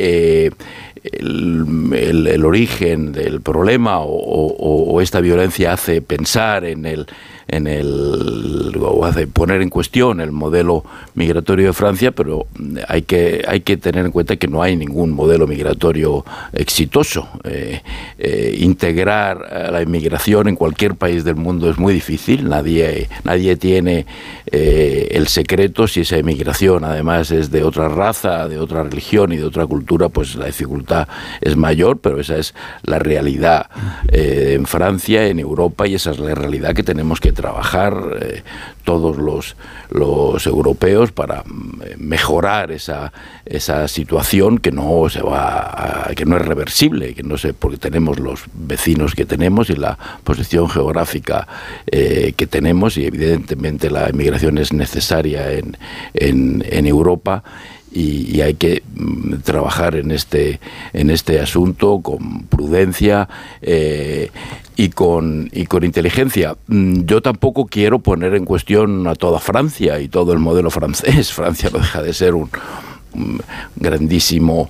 [1.13, 7.07] el, origen del problema o, esta violencia hace pensar en el
[7.49, 12.47] en el o hace poner en cuestión el modelo migratorio de Francia, pero
[12.89, 17.29] hay que hay que tener en cuenta que no hay ningún modelo migratorio exitoso.
[17.45, 17.83] Eh,
[18.19, 22.49] eh, integrar la inmigración en cualquier país del mundo es muy difícil.
[22.49, 24.07] Nadie nadie tiene
[24.51, 29.37] eh, el secreto si esa inmigración además es de otra raza, de otra religión y
[29.37, 31.09] de otra cultura, pues la dificultad
[31.41, 33.67] es mayor, pero esa es la realidad
[34.09, 38.43] eh, en Francia, en Europa, y esa es la realidad que tenemos que trabajar eh,
[38.83, 39.57] todos los,
[39.91, 43.13] los europeos para mm, mejorar esa,
[43.45, 48.19] esa situación que no se va que no es reversible, que no sé, porque tenemos
[48.19, 51.47] los vecinos que tenemos y la posición geográfica
[51.87, 55.77] eh, que tenemos, y evidentemente la inmigración es necesaria en,
[56.15, 57.45] en Europa
[57.97, 60.61] y, hay que mm, trabajar en este,
[60.93, 63.29] en este asunto con prudencia
[63.63, 64.31] eh,
[64.77, 66.57] y, con, y con inteligencia.
[66.67, 71.33] Mm, yo tampoco quiero poner en cuestión a toda Francia y todo el modelo francés.
[71.37, 72.51] Francia no deja de ser un,
[73.77, 74.69] grandísimo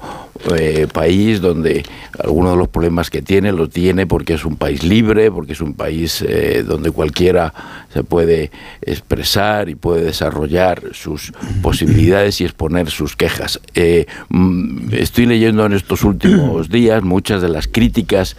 [0.55, 1.85] eh, país donde
[2.23, 5.61] algunos de los problemas que tiene lo tiene porque es un país libre, porque es
[5.61, 7.53] un país eh, donde cualquiera
[7.93, 8.51] se puede
[8.83, 11.33] expresar y puede desarrollar sus
[11.63, 13.61] posibilidades y exponer sus quejas.
[13.75, 18.37] Eh, mm, estoy leyendo en estos últimos días muchas de las críticas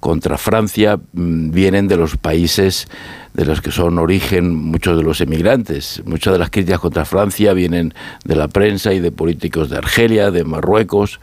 [0.00, 2.88] contra Francia mm, vienen de los países
[3.34, 6.02] de los que son origen muchos de los emigrantes.
[6.04, 10.30] Muchas de las críticas contra Francia vienen de la prensa y de políticos de Argelia,
[10.30, 11.20] de Marruecos,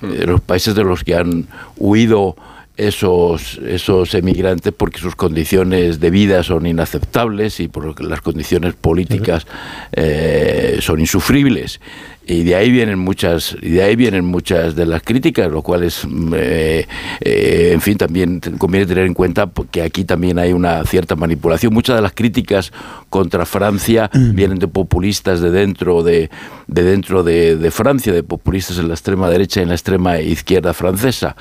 [0.00, 0.10] mm.
[0.10, 2.36] de los países de los que han huido
[2.76, 9.46] esos, esos emigrantes porque sus condiciones de vida son inaceptables y porque las condiciones políticas
[9.92, 11.80] eh, son insufribles.
[12.26, 15.82] Y de ahí vienen muchas y de ahí vienen muchas de las críticas lo cual
[15.82, 16.88] es mm, eh,
[17.20, 21.72] eh, en fin también conviene tener en cuenta que aquí también hay una cierta manipulación.
[21.72, 22.72] Muchas de las críticas
[23.08, 26.30] contra Francia vienen de populistas de dentro de,
[26.66, 30.18] de dentro de, de Francia de populistas en la extrema derecha y en la extrema
[30.18, 31.36] izquierda francesa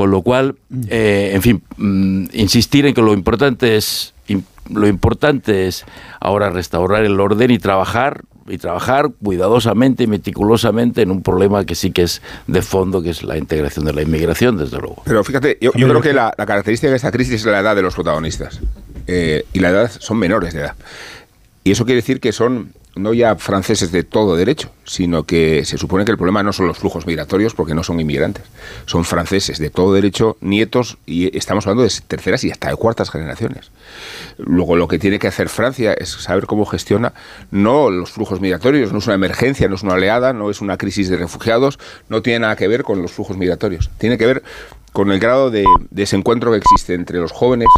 [0.00, 0.56] con lo cual
[0.88, 4.14] eh, en fin mm, insistir en que lo importante es
[4.70, 5.84] lo importante es
[6.20, 11.74] ahora restaurar el orden y trabajar y trabajar cuidadosamente y meticulosamente en un problema que
[11.74, 15.02] sí que es de fondo, que es la integración de la inmigración, desde luego.
[15.04, 17.76] Pero fíjate, yo, yo creo que la, la característica de esta crisis es la edad
[17.76, 18.58] de los protagonistas.
[19.06, 20.76] Eh, y la edad son menores de edad.
[21.62, 25.78] Y eso quiere decir que son no ya franceses de todo derecho, sino que se
[25.78, 28.44] supone que el problema no son los flujos migratorios, porque no son inmigrantes.
[28.86, 33.10] Son franceses de todo derecho, nietos, y estamos hablando de terceras y hasta de cuartas
[33.10, 33.70] generaciones.
[34.38, 37.12] Luego, lo que tiene que hacer Francia es saber cómo gestiona
[37.50, 40.76] no los flujos migratorios, no es una emergencia, no es una oleada, no es una
[40.76, 43.90] crisis de refugiados, no tiene nada que ver con los flujos migratorios.
[43.98, 44.42] Tiene que ver
[44.92, 47.68] con el grado de desencuentro que existe entre los jóvenes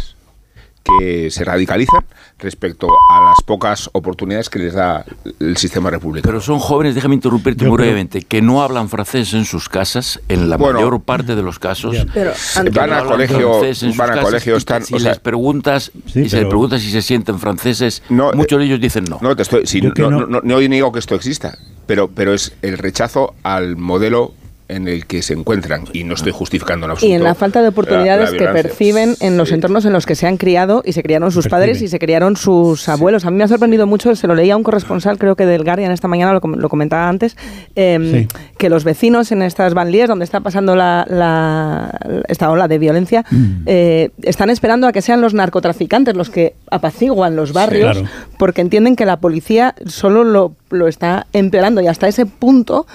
[0.83, 2.03] que se radicalizan
[2.39, 5.05] respecto a las pocas oportunidades que les da
[5.39, 6.29] el sistema republicano.
[6.29, 10.49] Pero son jóvenes, déjame interrumpirte muy brevemente, que no hablan francés en sus casas, en
[10.49, 11.95] la Bueno, mayor parte de los casos.
[12.13, 13.61] Pero, que van no a colegio-
[13.95, 16.49] van a colegio, y están- Si o sea- les preguntas, Sí, y se les pero-
[16.49, 19.19] pregunta si se sienten franceses, muchos de ellos dicen no.
[19.21, 22.33] No, te estoy, no, que no, no- no- no niego que esto exista, pero, pero
[22.33, 24.33] es el rechazo al modelo
[24.67, 27.11] en el que se encuentran y no estoy justificando en absoluto.
[27.11, 30.15] Y en la falta de oportunidades la que perciben en los entornos en los que
[30.15, 33.25] se han criado y se criaron sus padres y se criaron sus abuelos.
[33.25, 35.63] A mí me ha sorprendido mucho, se lo leía a un corresponsal, creo que del
[35.63, 37.35] Guardian esta mañana, lo, com- lo comentaba antes,
[37.75, 42.77] eh, que los vecinos en estas banlieues donde está pasando la, la- esta ola de
[42.79, 43.25] violencia
[43.65, 48.09] eh, están esperando a que sean los narcotraficantes los que apaciguan los barrios claro.
[48.37, 52.85] porque entienden que la policía solo lo, lo está empeorando y hasta ese punto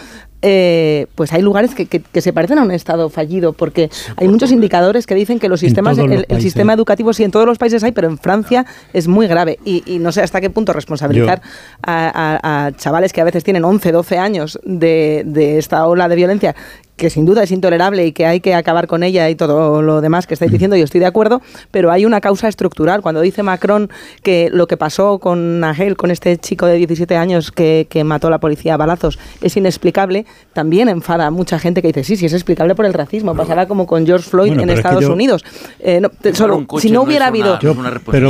[0.42, 4.28] eh, pues hay lugares que, que- que se parecen a un estado fallido porque hay
[4.28, 6.42] muchos indicadores que dicen que los sistemas el, los el países.
[6.44, 9.82] sistema educativo sí en todos los países hay pero en Francia es muy grave y,
[9.86, 11.42] y no sé hasta qué punto responsabilizar
[11.82, 16.08] a, a- a chavales que a veces tienen 11 12 años de, de esta ola
[16.08, 16.54] de violencia
[16.98, 20.02] que sin duda es intolerable y que hay que acabar con ella y todo lo
[20.02, 23.00] demás que estáis diciendo, yo estoy de acuerdo, pero hay una causa estructural.
[23.00, 23.88] Cuando dice Macron
[24.22, 28.26] que lo que pasó con Nagel, con este chico de 17 años que, que mató
[28.26, 32.16] a la policía a balazos, es inexplicable, también enfada a mucha gente que dice, sí,
[32.16, 33.34] sí, es explicable por el racismo.
[33.34, 35.44] Pasará como con George Floyd Bueno, en pero es que Estados yo- Unidos.
[35.80, 37.58] Eh, no, te- solo, si no hubiera habido...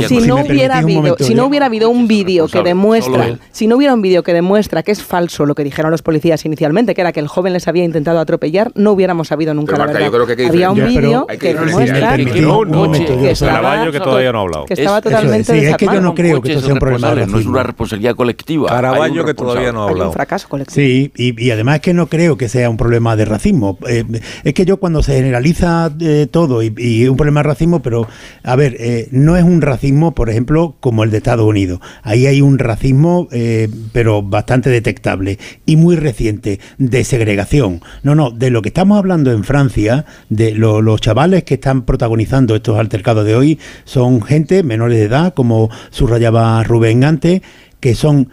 [0.07, 3.93] si, no hubiera habido, si no hubiera habido un vídeo que demuestra, si no hubiera
[3.93, 7.11] un vídeo que demuestra que es falso lo que dijeron los policías inicialmente, que era
[7.11, 10.05] que el joven les había intentado atropellar, no hubiéramos sabido nunca Pero, la verdad.
[10.07, 13.91] yo creo que hay que Había un vídeo Hay que, demuestra que, un que estaba-
[13.91, 14.65] que todavía no ha hablado.
[14.65, 16.79] que estaba Eso es, totalmente sí, es que yo no creo que esto sea un
[16.79, 17.51] problema de no es racismo.
[17.53, 18.69] una responsabilidad colectiva.
[18.69, 20.11] Caraballo, que todavía no ha Hay un hablado.
[20.13, 20.75] fracaso colectivo.
[20.75, 23.77] Sí, y, y además que no creo que sea un problema de racismo.
[23.87, 24.03] Eh,
[24.43, 28.07] es que yo cuando se generaliza eh, todo y, y un problema de racismo, pero
[28.43, 31.79] a ver, eh, no es un racismo, por ejemplo, como el de Estados Unidos.
[32.03, 37.81] Ahí hay un racismo, eh, pero bastante detectable y muy reciente, de segregación.
[38.03, 41.83] No, no, de lo que estamos hablando en Francia, de lo- los chavales que están
[41.83, 47.41] protagonizando estos altercados de hoy, son gente menores de edad, como subrayaba Rubén antes,
[47.79, 48.29] que son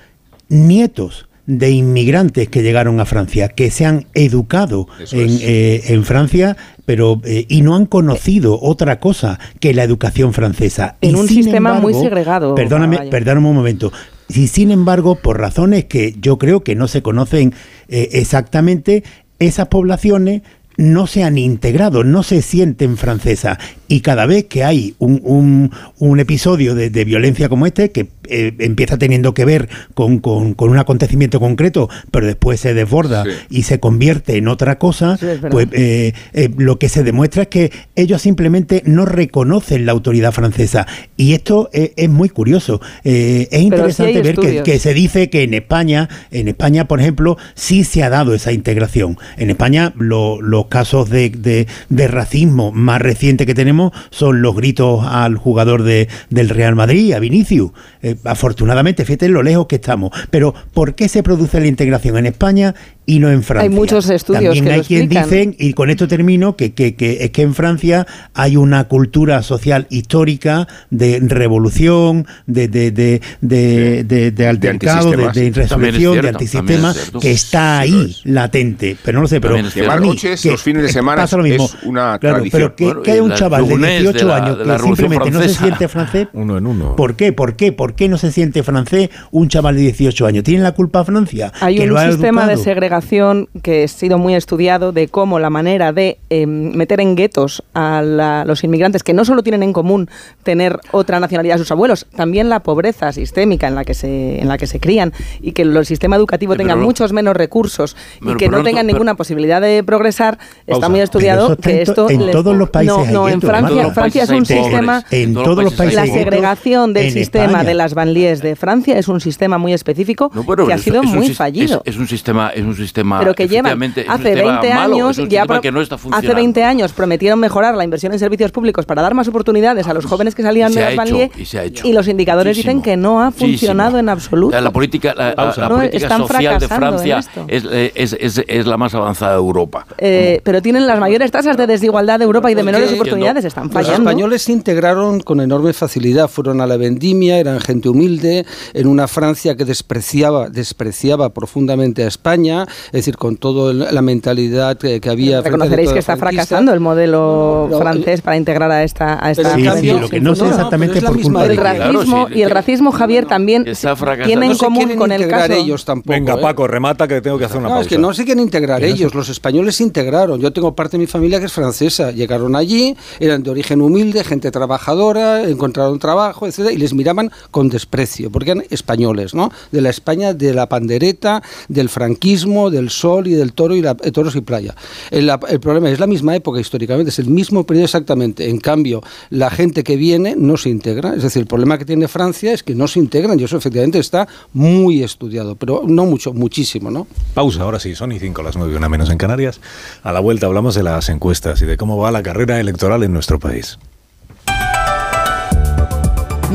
[0.49, 6.57] nietos de inmigrantes que llegaron a Francia, que se han educado en, eh, en Francia,
[6.85, 10.97] pero eh, y no han conocido otra cosa que la educación francesa.
[11.01, 13.93] En Y un sistema muy segregado, Perdóname, perdóname un momento.
[14.29, 17.55] Y sin embargo, por razones que yo creo que no se conocen
[17.89, 19.05] eh, exactamente,
[19.39, 20.43] esas poblaciones
[20.77, 23.59] no se han integrado, no se sienten francesas.
[23.89, 28.09] Y cada vez que hay un, un- un episodio de, de violencia como este, que
[28.29, 33.25] eh, empieza teniendo que ver con, con- con un acontecimiento concreto, pero después se desborda
[33.51, 37.49] y se convierte en otra cosa, es pues eh, eh, lo que se demuestra es
[37.49, 40.87] que ellos simplemente no reconocen la autoridad francesa.
[41.17, 42.81] Y esto eh, es muy curioso.
[43.05, 47.37] Eh, es interesante ver que, que se dice que en España, en España, por ejemplo,
[47.55, 49.17] sí se ha dado esa integración.
[49.37, 53.76] En España, lo- los casos de, de- de racismo más recientes que tenemos
[54.11, 57.71] son los gritos al jugador de- del Real Madrid, a Vinicius.
[58.03, 60.11] Eh, afortunadamente, fíjate lo lejos que estamos.
[60.31, 62.75] Pero, ¿por qué se produce la integración en España
[63.07, 63.71] y no en Francia.
[63.71, 65.31] Hay muchos estudios También que hay lo quien explican.
[65.31, 69.43] dicen, y con esto termino, que, que, que es que en Francia hay una cultura
[69.43, 76.29] social histórica de revolución, de, de, de, de, de, de altercado, de, es insurrección, de
[76.29, 78.97] antisistema, es que está ahí latente.
[79.05, 81.65] Pero no lo sé, pero es Noches, que los fines de semana pasa lo mismo.
[81.65, 82.61] es una Claro, tradición.
[82.61, 85.31] Pero que, Bueno, que hay un chaval de Lunes de 18 la- años que simplemente
[85.31, 85.61] no se Francesa.
[85.65, 86.29] siente francés.
[86.33, 86.97] Uno en uno.
[86.97, 87.33] ¿Por qué?
[87.33, 87.73] ¿Por qué?
[87.73, 90.45] ¿Por qué no se siente francés un chaval de 18 años?
[90.45, 91.53] ¿Tiene la culpa Francia?
[91.61, 92.65] Hay que un lo ha sistema de educado?
[93.01, 97.63] Segregación que ha sido muy estudiado de cómo la manera de eh, meter en guetos
[97.75, 100.09] a la- los inmigrantes que no solo tienen en común
[100.43, 104.49] tener otra nacionalidad a sus abuelos, también la pobreza sistémica en la que se, en
[104.49, 107.97] la que se crían y que el sistema educativo Sí, tenga no- muchos menos recursos
[108.23, 112.09] y que no tengan ninguna posibilidad de progresar, está muy estudiado está que esto...
[112.11, 113.91] en les- todos los países No, hay no, en Francia.
[113.93, 115.05] Francia es un sistema...
[115.11, 117.65] En todos los países La segregación del sistema España.
[117.65, 121.29] de las banlieues de Francia es un sistema muy específico No, que ha sido muy
[121.35, 121.83] fallido.
[121.85, 125.17] Es, es un sistema, es un sistema pero que llevan hace sistema 20 malo, años
[125.29, 126.35] ya que no está hace funcionando.
[126.35, 130.05] 20 años prometieron mejorar la inversión en servicios públicos para dar más oportunidades a los
[130.07, 131.87] jóvenes que salían de las banlieues y se ha hecho.
[131.87, 132.73] y los indicadores Muchísimo.
[132.81, 133.99] dicen que no ha funcionado Muchísimo.
[134.01, 134.55] en absoluto.
[134.57, 137.65] La, la política, la, la- la No, política están social de Francia es,
[137.95, 139.87] es, es, es la más avanzada de Europa.
[139.99, 143.45] Eh, pero tienen las mayores tasas de desigualdad de Europa y de menores oportunidades.
[143.45, 144.09] Están Los fallando.
[144.11, 149.09] españoles se integraron con enorme facilidad, fueron a la vendimia, eran gente humilde, en una
[149.09, 155.11] Francia que despreciaba, despreciaba profundamente a España, es decir, con toda la mentalidad que, que
[155.11, 155.41] había.
[155.43, 156.47] Reconoceréis que está franquista.
[156.47, 160.09] fracasando el modelo No, no, francés para integrar a esta, a esta Sí, sí, lo
[160.09, 162.51] que no sé no, no, exactamente la por culpa de el racismo sí, y el
[162.51, 166.13] racismo Javier también tiene en No común con el caso ellos tampoco.
[166.13, 166.39] Venga, ¿eh?
[166.41, 167.83] Paco, remata que tengo que hacer una No, pausa.
[167.83, 170.41] es que no se quieren integrar ellos, los españoles se integraron.
[170.41, 172.11] Yo tengo parte de mi familia que es francesa.
[172.11, 177.69] Llegaron allí, eran de origen humilde, gente trabajadora, encontraron trabajo, etcétera, y les miraban con
[177.69, 179.51] desprecio, porque eran españoles, ¿no?
[179.73, 183.97] De la España de la pandereta, del franquismo, del sol y del toro y la,
[184.03, 184.75] eh, toros y playa.
[185.11, 188.49] El, problema es la misma época históricamente, es el mismo periodo exactamente.
[188.49, 191.15] En cambio, la gente que viene no se integra.
[191.15, 193.99] Es decir, el problema que tiene Francia es que no se integran y eso efectivamente
[193.99, 197.07] está muy estudiado, pero no mucho, muchísimo, ¿no?
[197.35, 199.61] Pausa, ahora sí, son y 5 las 9, una menos en Canarias.
[200.03, 203.13] A la vuelta hablamos de las encuestas y de cómo va la carrera electoral en
[203.13, 203.79] nuestro país.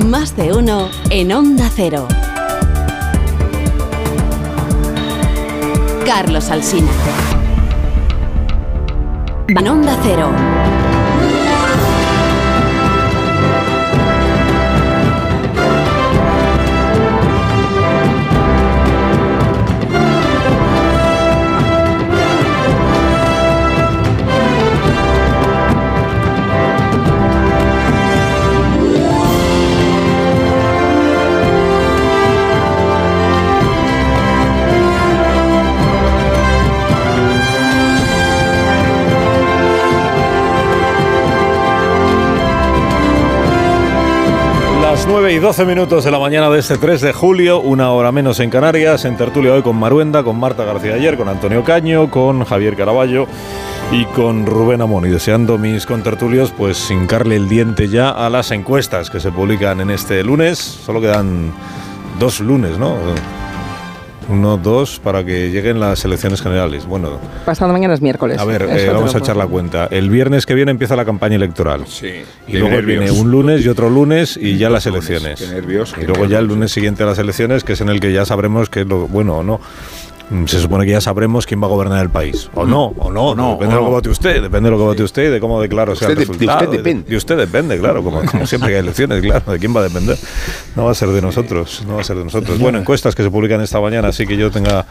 [0.10, 2.08] Más de uno en Onda Cero.
[6.14, 6.92] Carlos Alsina.
[9.48, 10.30] En Onda Cero.
[44.92, 48.12] Las 9 y 12 minutos de la mañana de este 3 de julio, una hora
[48.12, 52.12] menos en Canarias, en tertulia hoy con Maruenda, con Marta García ayer, con Antonio Caño,
[52.12, 53.26] con Javier Caraballo
[53.94, 55.06] y con Rubén Amón.
[55.06, 59.80] Y deseando mis contertulios, pues hincarle el diente ya a las encuestas que se publican
[59.80, 60.58] en este lunes.
[60.60, 61.54] Solo quedan
[62.20, 62.98] dos lunes, ¿no?
[64.30, 66.86] Uno, dos, para que lleguen las elecciones generales.
[66.86, 68.40] Bueno, Pasado mañana es miércoles.
[68.40, 69.88] a ver, eh, vamos a echar la cuenta.
[69.92, 71.86] El viernes que viene empieza la campaña electoral.
[71.88, 72.24] Sí.
[72.48, 75.40] Y luego viene un lunes y otro lunes y ya las elecciones.
[75.42, 75.94] Qué nervios.
[76.02, 78.26] Y luego ya el lunes siguiente a las elecciones, que es en el que ya
[78.26, 79.60] sabremos que es lo bueno o no.
[80.32, 82.50] Mm, Se supone que ya sabremos quién va a gobernar el país.
[82.56, 84.78] O no, o no, no, depende o de lo que vote usted, depende de lo
[84.78, 86.60] que vote usted y de cómo declaro sea el de resultado.
[86.60, 87.10] usted depende.
[87.10, 89.84] De usted depende, claro, como, como siempre que hay elecciones, claro, de quién va a
[89.84, 90.18] depender.
[90.78, 92.58] No va a ser de nosotros, no va a ser de nosotros.
[92.60, 94.86] Bueno, encuestas que se publican esta mañana, así que yo tenga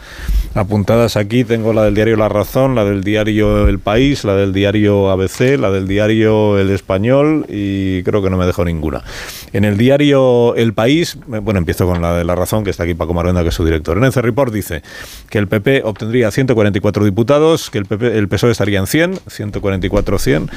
[0.53, 4.53] apuntadas aquí, tengo la del diario La Razón, la del diario El País, la del
[4.53, 9.03] diario ABC, la del diario El Español y creo que no me dejo ninguna.
[9.53, 12.93] En el diario El País, bueno, empiezo con la de La Razón, que está aquí
[12.93, 13.97] Paco Maruenda, que es su director.
[13.97, 14.83] En ese report dice
[15.31, 20.19] que el PP obtendría 144 diputados, que el, PP, el PSOE estaría en 100, 144
[20.19, 20.49] 100.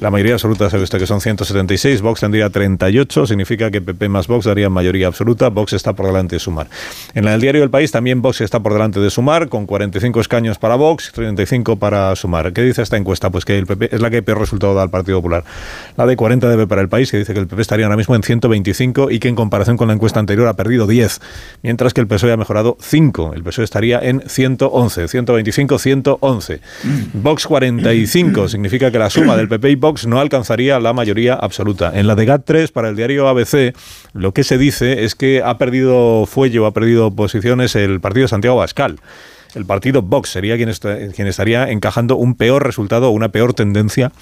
[0.00, 4.26] La mayoría absoluta sabe usted que son 176, Vox tendría 38, significa que PP más
[4.26, 6.68] Vox darían mayoría absoluta, Vox está por delante de Sumar.
[7.14, 10.58] En del diario El País también Vox está por delante de Sumar, con 45 escaños
[10.58, 12.54] para Vox y 35 para Sumar.
[12.54, 13.28] ¿Qué dice esta encuesta?
[13.28, 15.44] Pues que el PP es la que peor resultado da al Partido Popular.
[15.98, 18.16] La de 40 debe para el país, que dice que el PP estaría ahora mismo
[18.16, 21.20] en 125 y que en comparación con la encuesta anterior ha perdido 10,
[21.62, 23.34] mientras que el PSOE ha mejorado 5.
[23.34, 26.60] El PSOE estaría en 111, 125, 111.
[27.14, 31.92] Vox 45 significa que la suma del PP y Vox no alcanzaría la mayoría absoluta.
[31.94, 33.74] En la de GAT3 para el diario ABC,
[34.12, 38.24] lo que se dice es que ha perdido fuelle o ha perdido posiciones el partido
[38.24, 38.98] de Santiago Bascal.
[39.54, 40.72] el partido Vox sería quien,
[41.14, 44.12] quien estaría encajando un peor resultado, una peor tendencia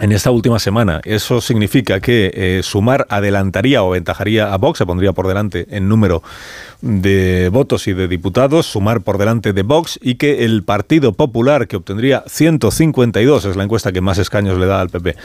[0.00, 1.00] en esta última semana.
[1.04, 5.88] Eso significa que eh, Sumar adelantaría o ventajaría a Vox, se pondría por delante en
[5.88, 6.22] número
[6.80, 11.66] de votos y de diputados, Sumar por delante de Vox y que el Partido Popular,
[11.66, 15.16] que obtendría 152, es la encuesta que más escaños le da al PP,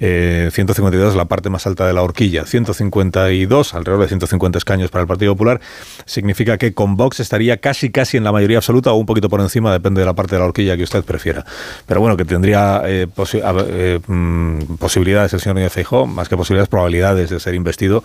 [0.00, 4.90] eh, 152 es la parte más alta de la horquilla, 152, alrededor de 150 escaños
[4.90, 5.60] para el Partido Popular,
[6.04, 9.40] significa que con Vox estaría casi casi en la mayoría absoluta o un poquito por
[9.40, 11.44] encima, depende de la parte de la horquilla que usted prefiera.
[11.86, 16.68] Pero bueno, que tendría eh, eh, mm, posibilidades el señor Núñez Feijóo, más que posibilidades,
[16.68, 18.02] probabilidades de ser investido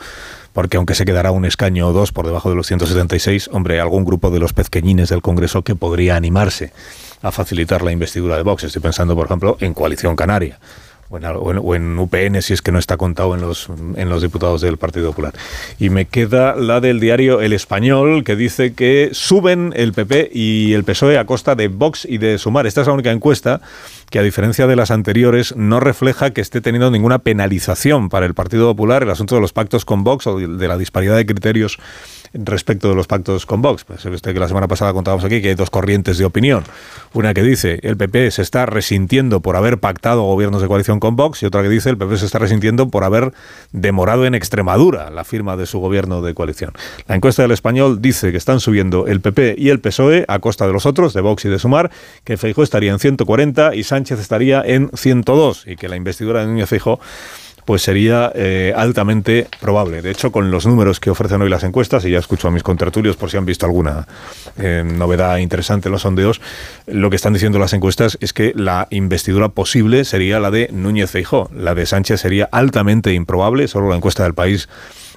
[0.54, 4.06] porque aunque se quedará un escaño o dos por debajo de los 176, hombre, algún
[4.06, 6.74] grupo de los pezqueñines del Congreso que podría animarse
[7.22, 8.64] a facilitar la investidura de Vox.
[8.64, 10.60] Estoy pensando, por ejemplo, en Coalición Canaria.
[11.12, 14.78] O en, UPN si es que no está contado en los, en los diputados del
[14.78, 15.34] Partido Popular.
[15.78, 20.72] Y me queda la del diario El Español, que dice que suben el PP y
[20.72, 22.66] el PSOE a costa de Vox y de Sumar.
[22.66, 23.60] Esta es la única encuesta
[24.10, 28.34] que a diferencia de las anteriores no refleja que esté teniendo ninguna penalización para el
[28.34, 31.78] Partido Popular el asunto de los pactos con Vox o de la disparidad de criterios
[32.34, 33.84] respecto de los pactos con Vox.
[33.84, 36.64] Pues usted que la semana pasada contábamos aquí que hay dos corrientes de opinión.
[37.14, 41.16] Una que dice el PP se está resintiendo por haber pactado gobiernos de coalición con
[41.16, 43.34] Vox y otra que dice el PP se está resintiendo por haber
[43.72, 46.74] demorado en Extremadura la firma de su gobierno de coalición.
[47.08, 50.68] La encuesta del español dice que están subiendo el PP y el PSOE a costa
[50.68, 51.92] de los otros, de Vox y de Sumar,
[52.24, 56.48] que Feijó estaría en 140 y Sánchez estaría en 102 y que la investidura de
[56.48, 57.00] Núñez Feijóo
[57.66, 60.02] pues sería eh, altamente probable.
[60.02, 62.64] De hecho, con los números que ofrecen hoy las encuestas, y ya escucho a mis
[62.64, 64.08] contertulios por si han visto alguna
[64.58, 66.42] eh, novedad interesante en los sondeos,
[66.88, 71.12] lo que están diciendo las encuestas es que la investidura posible sería la de Núñez
[71.12, 71.50] Feijó.
[71.56, 74.68] La de Sánchez sería altamente improbable, solo la encuesta del país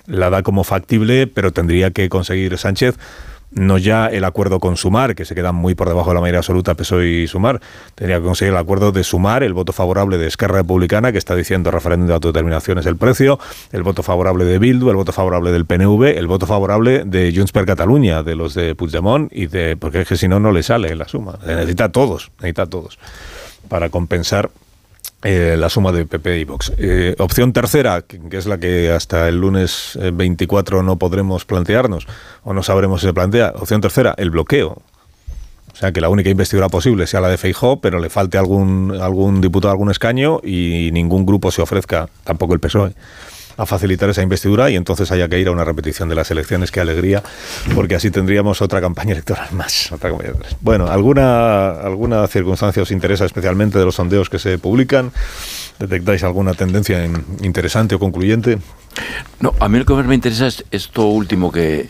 [0.07, 2.97] la da como factible, pero tendría que conseguir Sánchez
[3.55, 6.39] no ya el acuerdo con Sumar, que se queda muy por debajo de la mayoría
[6.39, 7.61] absoluta PSOE y Sumar,
[7.95, 11.35] tendría que conseguir el acuerdo de Sumar, el voto favorable de Esquerra Republicana, que está
[11.35, 13.39] diciendo referéndum de autodeterminación es el precio,
[13.73, 17.53] el voto favorable de Bildu, el voto favorable del PNV, el voto favorable de Junts
[17.53, 20.63] per Catalunya, de los de Puigdemont, y de, porque es que si no, no le
[20.63, 21.39] sale la suma.
[21.47, 22.99] Necesita todos, necesita todos
[23.69, 24.51] para compensar
[25.25, 26.73] eh, la suma de PP y Vox.
[26.77, 32.07] Eh, opción tercera, que, es la que hasta el lunes 24 eh, no podremos plantearnos
[32.43, 33.55] o no sabremos si se plantea.
[33.57, 34.83] Opción tercera, el bloqueo.
[35.73, 38.97] O sea, que la única investidura posible sea la de Feijó, pero le falte algún,
[39.01, 42.93] algún diputado, algún escaño y ningún grupo se ofrezca, tampoco el PSOE
[43.57, 46.71] a facilitar esa investidura y entonces haya que ir a una repetición de las elecciones.
[46.71, 47.23] Qué alegría,
[47.75, 49.91] porque así tendríamos otra campaña electoral más.
[50.61, 55.13] bueno, ¿alguna, ¿alguna circunstancia os interesa especialmente de los sondeos que se publican?
[55.79, 57.05] ¿Detectáis alguna tendencia
[57.43, 58.59] interesante o concluyente?
[59.41, 61.89] No, a mí lo que más me interesa es esto último que,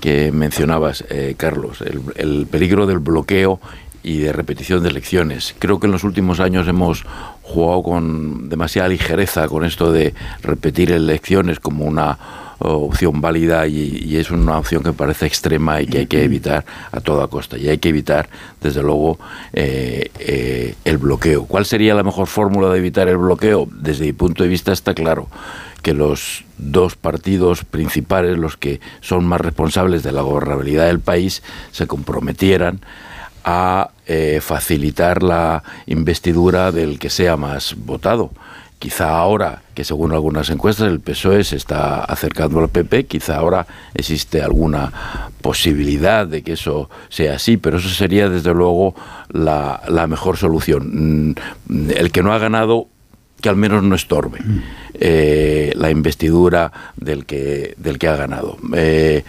[0.00, 3.60] que mencionabas, eh, Carlos, el, el peligro del bloqueo
[4.02, 5.54] y de repetición de elecciones.
[5.58, 7.04] Creo que en los últimos años hemos
[7.44, 12.18] jugado con demasiada ligereza con esto de repetir elecciones como una
[12.58, 17.00] opción válida y, es una opción que parece extrema y que hay que evitar a
[17.00, 17.58] toda costa.
[17.58, 18.28] Y hay que evitar,
[18.60, 19.18] desde luego,
[19.52, 21.44] eh, eh, el bloqueo.
[21.44, 23.68] ¿Cuál sería la mejor fórmula de evitar el bloqueo?
[23.70, 25.28] Desde mi punto de vista está claro
[25.82, 31.42] que los dos partidos principales, los que son más responsables de la gobernabilidad del país,
[31.72, 32.80] se comprometieran
[33.44, 38.30] a eh, facilitar la investidura del que sea más votado.
[38.78, 43.66] Quizá ahora, que según algunas encuestas el PSOE se está acercando al PP, quizá ahora
[43.94, 44.92] existe alguna
[45.40, 48.94] posibilidad de que eso sea así, pero eso sería desde luego
[49.30, 51.32] la, la mejor solución.
[51.68, 52.88] Mm, el que no ha ganado
[53.44, 54.38] que al menos no estorbe
[54.94, 58.56] eh, la investidura del que, del que ha ganado.
[58.74, 59.22] Eh,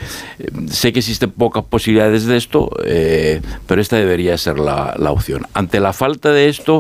[0.70, 5.47] sé que existen pocas posibilidades de esto, eh, pero esta debería ser la, la, opción.
[5.53, 6.80] Ante la falta de esto,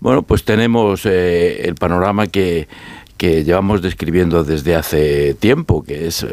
[0.00, 2.68] bueno, pues tenemos el panorama que,
[3.16, 6.26] que llevamos describiendo desde hace tiempo, que es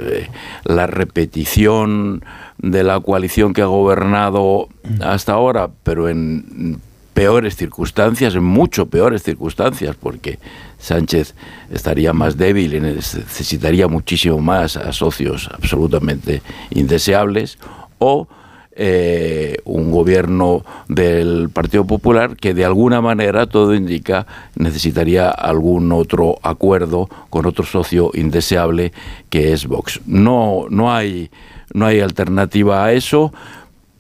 [0.66, 2.22] la repetición
[2.58, 4.68] de la coalición que ha gobernado
[5.00, 6.82] hasta ahora, pero en
[7.14, 10.40] peores circunstancias, en mucho peores circunstancias, porque
[10.78, 11.36] Sánchez
[11.72, 16.42] estaría más débil y necesitaría muchísimo más a socios absolutamente
[16.72, 17.58] indeseables,
[18.00, 18.28] o
[18.76, 26.40] eh, un gobierno del Partido Popular que de alguna manera, todo indica, necesitaría algún otro
[26.42, 28.92] acuerdo con otro socio indeseable
[29.30, 30.02] que es Vox.
[30.08, 31.30] No, no, hay,
[31.74, 33.32] no hay alternativa a eso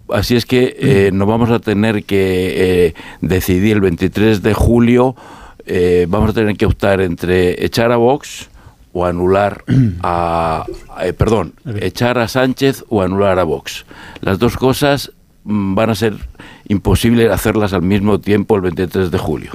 [0.10, 5.16] Así es que eh, nos vamos a tener que eh, decidir el 23 de julio,
[5.66, 8.50] eh, vamos a tener que optar entre echar a Vox
[8.92, 9.64] o anular
[10.04, 10.66] a,
[11.18, 13.86] perdón, echar a Sánchez o anular a Vox.
[14.22, 15.12] Las dos cosas
[15.46, 16.16] mm, van a ser
[16.68, 19.52] imposibles hacerlas al mismo tiempo el 23 de julio.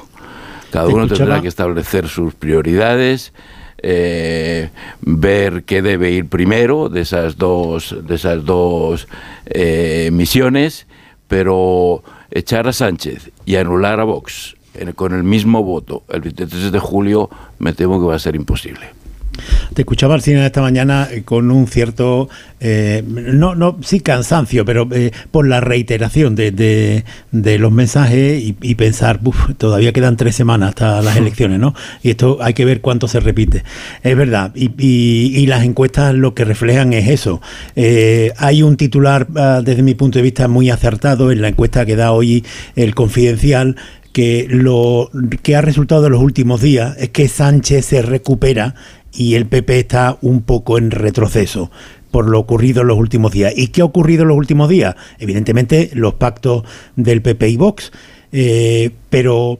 [0.72, 3.32] Cada uno tendrá que establecer sus prioridades,
[3.82, 4.70] eh,
[5.00, 9.08] ver qué debe ir primero de esas dos, de esas dos
[9.46, 10.86] eh, misiones,
[11.28, 14.56] pero echar a Sánchez y anular a Vox
[14.94, 18.97] con el mismo voto el 23 de julio me temo que va a ser imposible.
[19.74, 22.28] Te escuchaba al cine esta mañana eh, con un cierto,
[22.60, 28.74] eh, no, no, sí cansancio, pero eh, por la reiteración de, de, los mensajes y,
[28.74, 29.20] pensar,
[29.56, 31.74] todavía quedan tres semanas hasta las elecciones, ¿no?
[32.02, 33.64] Y esto hay que ver cuánto se repite.
[34.02, 37.40] Es verdad, y, y, las encuestas lo que reflejan es eso.
[38.38, 41.96] hay un titular, ah, desde mi punto de vista, muy acertado en la encuesta que
[41.96, 42.44] da hoy
[42.76, 43.76] el Confidencial
[44.12, 45.10] que lo
[45.42, 48.74] que ha resultado de los últimos días es que Sánchez se recupera
[49.12, 51.70] y el PP está un poco en retroceso
[52.10, 53.52] por lo ocurrido en los últimos días.
[53.56, 54.96] ¿Y qué ha ocurrido en los últimos días?
[55.18, 56.64] Evidentemente los pactos
[56.96, 57.92] del PP y Vox,
[58.32, 59.58] eh, pero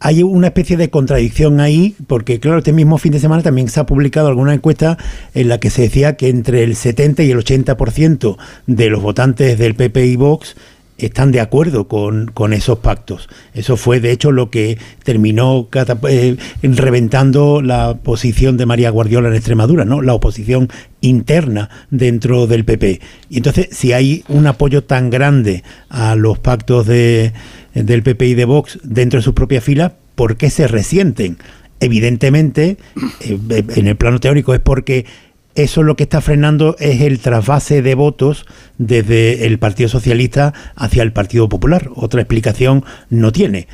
[0.00, 3.80] hay una especie de contradicción ahí, porque claro, este mismo fin de semana también se
[3.80, 4.98] ha publicado alguna encuesta
[5.34, 9.58] en la que se decía que entre el 70 y el 80% de los votantes
[9.58, 10.56] del PP y Vox
[10.98, 13.28] están de acuerdo con, esos pactos.
[13.52, 15.68] Eso fue, de hecho, lo que terminó
[16.08, 20.02] eh, reventando la posición de María Guardiola en Extremadura, ¿no?
[20.02, 20.68] La oposición
[21.00, 23.00] interna dentro del PP.
[23.28, 27.32] Y entonces, si hay un apoyo tan grande a los pactos de,
[27.74, 31.38] del PP y de Vox dentro de sus propias filas, ¿por qué se resienten?
[31.80, 32.78] Evidentemente,
[33.20, 35.06] eh, en el plano teórico es porque
[35.54, 38.46] eso lo que está frenando es el trasvase de votos
[38.78, 41.90] desde el Partido Socialista hacia el Partido Popular.
[41.94, 43.68] Otra explicación no tiene.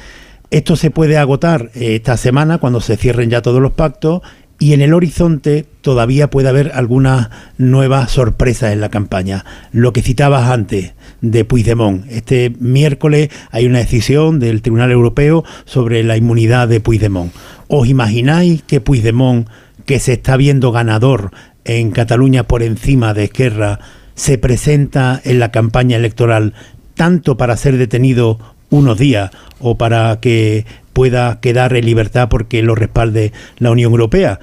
[0.50, 4.22] Esto se puede agotar eh, esta semana cuando se cierren ya todos los pactos
[4.58, 9.46] y en el horizonte todavía puede haber algunas nuevas sorpresas en la campaña.
[9.72, 12.04] Lo que citabas antes de Puigdemont.
[12.10, 17.32] Este miércoles hay una decisión del Tribunal Europeo sobre la inmunidad de Puigdemont.
[17.68, 19.48] ¿Os imagináis que Puigdemont,
[19.86, 21.30] que se está viendo ganador
[21.64, 23.80] en Cataluña por encima de Esquerra
[24.14, 26.54] se presenta en la campaña electoral
[26.94, 28.38] tanto para ser detenido
[28.68, 34.40] unos días o para que pueda quedar en libertad porque lo respalde la Unión Europea.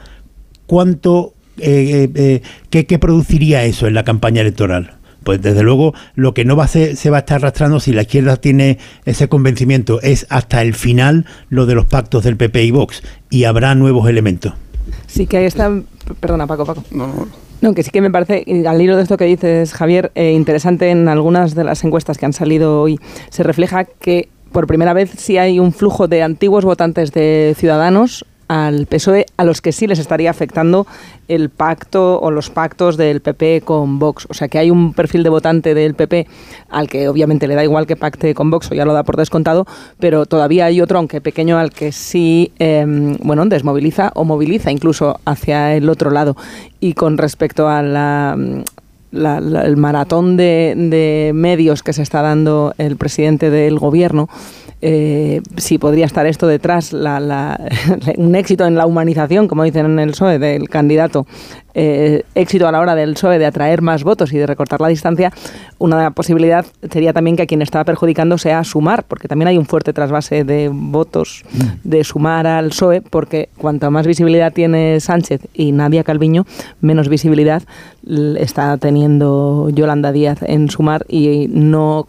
[0.66, 2.42] ¿Cuánto, eh, eh,
[2.72, 4.96] eh, qué, produciría eso en la campaña electoral?
[5.24, 7.94] Pues desde luego lo que no va a ser, se va a estar arrastrando si
[7.94, 12.64] la izquierda tiene ese convencimiento es hasta el final lo de los pactos del PP
[12.64, 14.54] y Vox y habrá nuevos elementos.
[15.08, 15.72] Sí que ahí está
[16.20, 16.84] Perdona, Paco, Paco.
[16.92, 17.28] No,
[17.62, 17.74] no.
[17.74, 21.08] que sí que me parece, al hilo de esto que dices, Javier, eh, interesante en
[21.08, 25.38] algunas de las encuestas que han salido hoy, se refleja que por primera vez sí
[25.38, 30.00] hay un flujo de antiguos votantes de Ciudadanos al PSOE a los que sí les
[30.00, 30.88] estaría afectando
[31.28, 34.28] el pacto o los pactos del PP con Vox.
[34.30, 36.28] O sea que hay un perfil de votante del PP
[36.70, 39.18] al que obviamente le da igual que pacte con Vox o ya lo da por
[39.18, 39.66] descontado,
[40.00, 45.20] pero todavía hay otro, aunque pequeño, al que sí em, bueno, desmoviliza o moviliza incluso
[45.26, 46.38] hacia el otro lado.
[46.80, 48.38] Y con respecto a la,
[49.12, 54.30] el maratón de, de medios que se está dando el presidente del gobierno,
[54.82, 56.94] eh, si podría estar esto detrás,
[58.18, 61.26] un éxito en la humanización, como dicen en el PSOE, del candidato,
[61.74, 64.88] eh, éxito a la hora del PSOE de atraer más votos y de recortar la
[64.88, 65.32] distancia,
[65.80, 69.66] una posibilidad sería también que a quien estaba perjudicando sea sumar, porque también hay un
[69.66, 71.44] fuerte trasvase de votos
[71.84, 76.46] de sumar al PSOE, porque cuanto más visibilidad tiene Sánchez y Nadia Calviño,
[76.82, 77.64] menos visibilidad
[78.38, 82.08] está teniendo Yolanda Díaz en sumar y no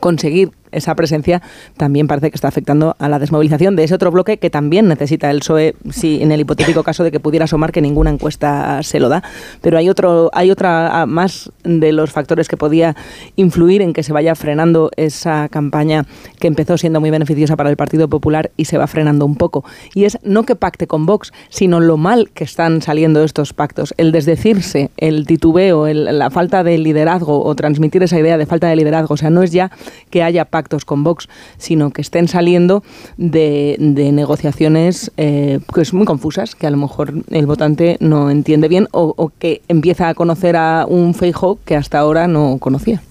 [0.00, 1.42] conseguir esa presencia
[1.76, 5.30] también parece que está afectando a la desmovilización de ese otro bloque que también necesita
[5.30, 9.00] el PSOE, si en el hipotético caso de que pudiera asomar que ninguna encuesta se
[9.00, 9.22] lo da.
[9.60, 12.96] Pero hay otro, hay otra ah, más de los factores que podía
[13.36, 16.06] influir en que se vaya frenando esa campaña
[16.38, 19.64] que empezó siendo muy beneficiosa para el Partido Popular y se va frenando un poco.
[19.94, 23.94] Y es no que pacte con Vox, sino lo mal que están saliendo estos pactos.
[23.96, 28.76] El desdecirse, el titubeo, la falta de liderazgo o transmitir esa idea de falta de
[28.76, 29.14] liderazgo.
[29.14, 29.70] O sea, no es ya
[30.10, 30.44] que haya
[30.84, 32.82] con Vox, sino que estén saliendo
[33.16, 33.76] de,
[34.12, 39.14] negociaciones eh, pues muy confusas, que a lo mejor el votante no entiende bien o,
[39.16, 43.02] o que empieza a conocer a un Feijóo que hasta ahora no conocía.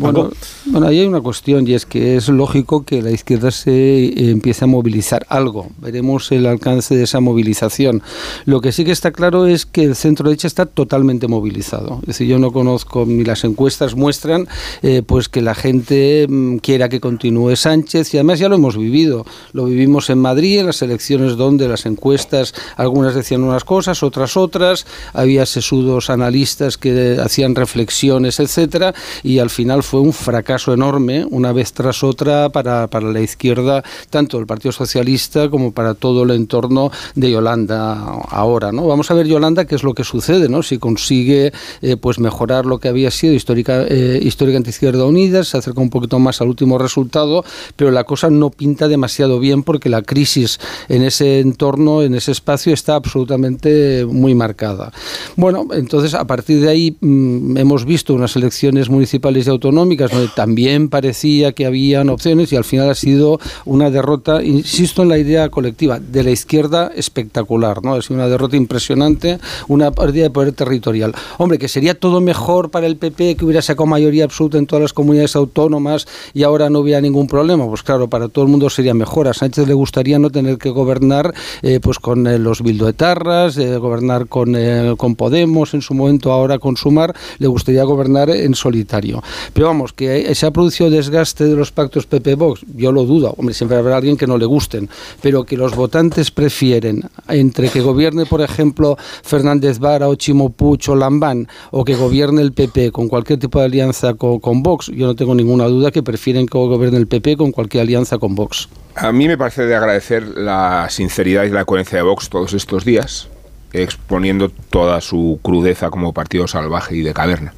[0.00, 0.30] Bueno,
[0.64, 4.30] bueno, ahí hay una cuestión y es que es lógico que la izquierda se eh,
[4.30, 5.68] empiece a movilizar algo.
[5.78, 8.02] Veremos el alcance de esa movilización.
[8.46, 11.98] Lo que sí que está claro es que el centro derecha está totalmente movilizado.
[12.02, 14.48] Es decir, yo no conozco ni las encuestas muestran
[14.82, 18.78] eh, pues que la gente mm, quiera que continúe Sánchez y además ya lo hemos
[18.78, 19.26] vivido.
[19.52, 24.38] Lo vivimos en Madrid en las elecciones donde las encuestas algunas decían unas cosas, otras
[24.38, 24.86] otras.
[25.12, 31.52] Había sesudos analistas que hacían reflexiones, etcétera, y al final fue un fracaso enorme, una
[31.52, 36.30] vez tras otra, para, para la izquierda, tanto el Partido Socialista como para todo el
[36.30, 37.94] entorno de Yolanda
[38.28, 38.70] ahora.
[38.70, 38.86] ¿no?
[38.86, 40.62] Vamos a ver, Yolanda, qué es lo que sucede, ¿no?
[40.62, 45.58] si consigue eh, pues mejorar lo que había sido histórica, eh, histórica Izquierda Unida, se
[45.58, 49.88] acerca un poquito más al último resultado, pero la cosa no pinta demasiado bien porque
[49.88, 54.92] la crisis en ese entorno, en ese espacio, está absolutamente muy marcada.
[55.34, 60.28] Bueno, entonces a partir de ahí mm, hemos visto unas elecciones municipales y autonómicas donde
[60.34, 65.18] también parecía que habían opciones y al final ha sido una derrota, insisto en la
[65.18, 67.96] idea colectiva, de la izquierda espectacular, ¿no?
[67.96, 71.14] Es una derrota impresionante, una pérdida de poder territorial.
[71.38, 74.82] Hombre, que sería todo mejor para el PP que hubiera sacado mayoría absoluta en todas
[74.82, 77.66] las comunidades autónomas y ahora no hubiera ningún problema.
[77.66, 79.28] Pues claro, para todo el mundo sería mejor.
[79.28, 83.76] A Sánchez le gustaría no tener que gobernar eh, pues con eh, los bildoetarras, eh,
[83.76, 84.56] gobernar con,
[84.96, 89.22] con Podemos en su momento, ahora con Sumar, le gustaría gobernar en solitario.
[89.64, 93.34] Vamos, que se ha producido desgaste de los pactos PP-Vox, yo lo dudo.
[93.36, 94.88] Hombre, siempre habrá alguien que no le gusten,
[95.22, 100.88] pero que los votantes prefieren entre que gobierne, por ejemplo, Fernández Vara o Chimo Puch
[100.88, 104.86] o Lambán, o que gobierne el PP con cualquier tipo de alianza con, con Vox,
[104.88, 108.34] yo no tengo ninguna duda que prefieren que gobierne el PP con cualquier alianza con
[108.34, 108.68] Vox.
[108.94, 112.84] A mí me parece de agradecer la sinceridad y la coherencia de Vox todos estos
[112.84, 113.28] días,
[113.72, 117.54] exponiendo toda su crudeza como partido salvaje y de caverna.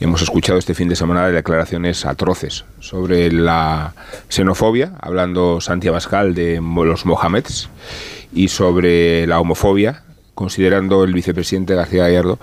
[0.00, 3.94] Y hemos escuchado este fin de semana declaraciones atroces sobre la
[4.28, 7.68] xenofobia, hablando Santi Abascal de los Mohameds,
[8.32, 10.02] y sobre la homofobia,
[10.34, 12.38] considerando el vicepresidente García Gallardo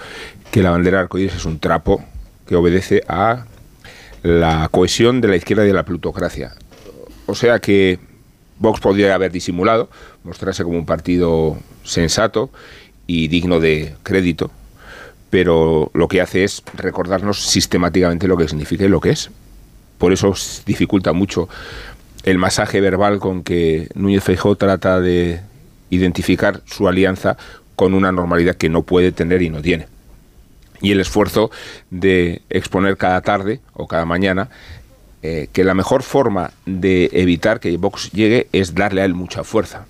[0.52, 2.04] que la bandera arcoíris es un trapo
[2.48, 3.46] que obedece a
[4.24, 6.54] la cohesión de la izquierda y de la plutocracia.
[7.26, 8.00] O sea que
[8.60, 9.90] Vox podría haber disimulado,
[10.24, 12.52] mostrarse como un partido sensato
[13.08, 14.52] y digno de crédito,
[15.30, 19.30] pero lo que hace es recordarnos sistemáticamente lo que significa y lo que es.
[19.98, 20.34] Por eso
[20.66, 21.48] dificulta mucho
[22.24, 25.42] el masaje verbal con que Núñez Feijóo trata de
[25.90, 27.38] identificar su alianza
[27.76, 29.88] con una normalidad que no puede tener y no tiene.
[30.82, 31.52] Y el esfuerzo
[31.90, 34.50] de exponer cada tarde o cada mañana
[35.24, 39.44] eh, que la mejor forma de evitar que Vox llegue es darle a él mucha
[39.44, 39.86] fuerza.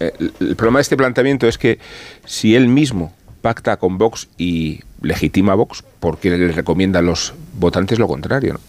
[0.00, 1.78] Eh, el problema de este planteamiento es que
[2.24, 7.02] si él mismo pacta con Vox y legitima a Vox, ¿por qué le recomienda a
[7.02, 8.60] los votantes lo contrario?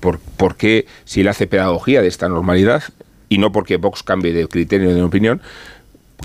[0.00, 2.82] ¿Por, ¿Por, qué si él hace pedagogía de esta normalidad
[3.28, 5.40] y no porque Vox cambie de criterio de opinión,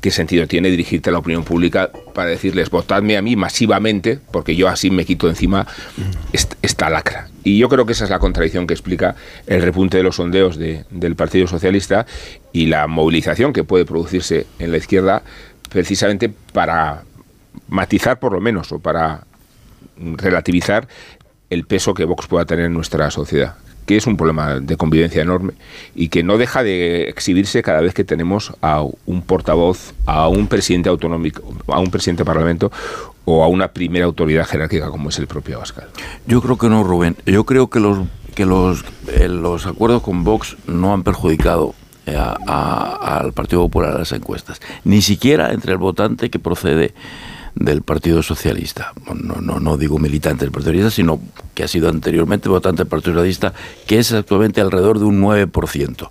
[0.02, 4.56] ¿qué sentido tiene dirigirte a la opinión pública para decirles votadme a mí masivamente porque
[4.56, 5.68] yo así me quito encima
[6.62, 7.30] esta, lacra?
[7.44, 9.16] Y yo creo que esa es la contradicción que explica
[9.48, 12.06] el repunte de los sondeos del Partido Socialista
[12.52, 15.24] y la movilización que puede producirse en la izquierda
[15.70, 17.04] precisamente para
[17.68, 19.26] matizar por lo menos o para
[19.98, 20.88] relativizar
[21.50, 23.56] el peso que Vox pueda tener en nuestra sociedad
[23.86, 25.54] que es un problema de convivencia enorme
[25.94, 30.48] y que no deja de exhibirse cada vez que tenemos a un portavoz, a un
[30.48, 32.72] presidente autonómico, a un presidente de parlamento
[33.26, 35.88] o a una primera autoridad jerárquica como es el propio Abascal.
[36.28, 37.16] Yo creo que no, Rubén.
[37.26, 38.00] Yo creo que los
[38.36, 41.74] que los, eh, los acuerdos con Vox no han perjudicado
[42.06, 46.94] eh, al Partido Popular en las encuestas, ni siquiera entre el votante que procede
[47.56, 48.94] del Partido Socialista.
[49.14, 51.20] No, no, no digo militante del Partido Socialista, sino
[51.54, 53.54] que ha sido anteriormente votante del Partido Socialista,
[53.88, 56.10] que es actualmente alrededor de un 9%.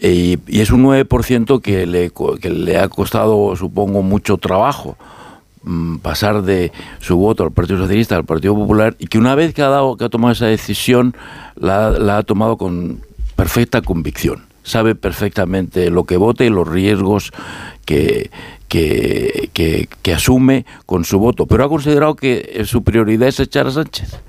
[0.00, 2.10] Y, y es un 9% que le,
[2.40, 4.96] que le ha costado, supongo, mucho trabajo
[5.62, 9.54] mm, pasar de su voto al Partido Socialista al Partido Popular y que una vez
[9.54, 11.14] que ha, dado, que ha tomado esa decisión
[11.54, 13.00] la, la ha tomado con
[13.36, 17.32] perfecta convicción sabe perfectamente lo que vota y los riesgos
[17.84, 18.30] que,
[18.68, 19.50] que,
[20.02, 24.20] que, asume con su voto, pero ha considerado que su prioridad es echar a Sánchez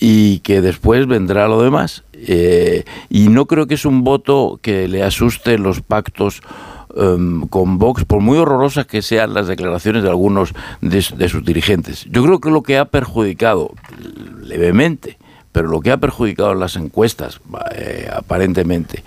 [0.00, 2.04] y que después vendrá lo demás.
[2.12, 6.40] Eh, y no creo que es un voto que le asuste los pactos
[6.96, 12.06] em, con Vox, por muy horrorosas que sean las declaraciones de algunos de, sus dirigentes.
[12.10, 13.72] Yo creo que lo que ha perjudicado
[14.42, 15.18] levemente,
[15.56, 17.40] pero lo que ha perjudicado en las encuestas,
[17.74, 19.02] eh, aparentemente,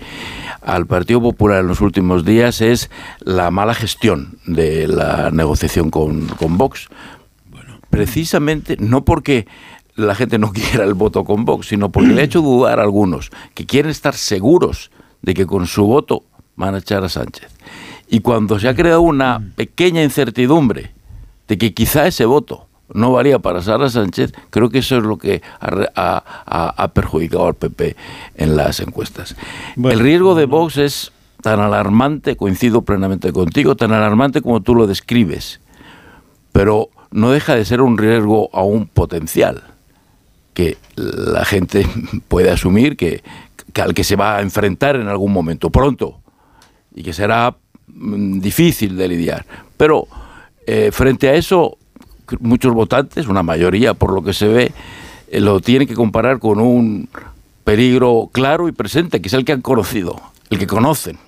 [0.62, 2.90] al Partido Popular en los últimos días es
[3.20, 6.88] la mala gestión de la negociación con, con Vox.
[7.88, 9.46] Precisamente no porque
[9.94, 12.82] la gente no quiera el voto con Vox, sino porque le ha hecho dudar a
[12.82, 14.90] algunos que quieren estar seguros
[15.22, 16.24] de que con su voto
[16.56, 17.52] van a echar a Sánchez.
[18.08, 20.90] Y cuando se ha creado una pequeña incertidumbre
[21.46, 25.18] de que quizá ese voto no valía para Sara Sánchez, creo que eso es lo
[25.18, 27.96] que ha, perjudicado al PP
[28.36, 29.36] en las encuestas.
[29.76, 31.12] El riesgo de Vox es
[31.42, 35.60] tan alarmante, coincido plenamente contigo, tan alarmante como tú lo describes,
[36.52, 39.62] pero no deja de ser un riesgo aún potencial
[40.54, 41.86] que la gente
[42.28, 43.22] puede asumir que,
[43.72, 46.20] que al que se va a enfrentar en algún momento, pronto,
[46.94, 49.46] y que será mm, difícil de lidiar.
[49.76, 50.06] Pero
[50.66, 51.78] eh, frente a eso,
[52.38, 54.72] muchos votantes, una mayoría por lo que se ve,
[55.28, 57.08] eh, lo tienen que comparar con un
[57.64, 60.20] peligro claro y presente, que es el que han conocido,
[60.50, 61.18] el que conocen.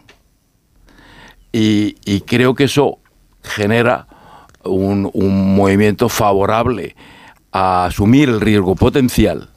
[1.53, 2.99] Y, creo que eso
[3.43, 4.07] genera
[4.65, 5.11] un
[5.55, 6.97] movimiento favorable
[7.51, 9.52] a asumir el riesgo potencial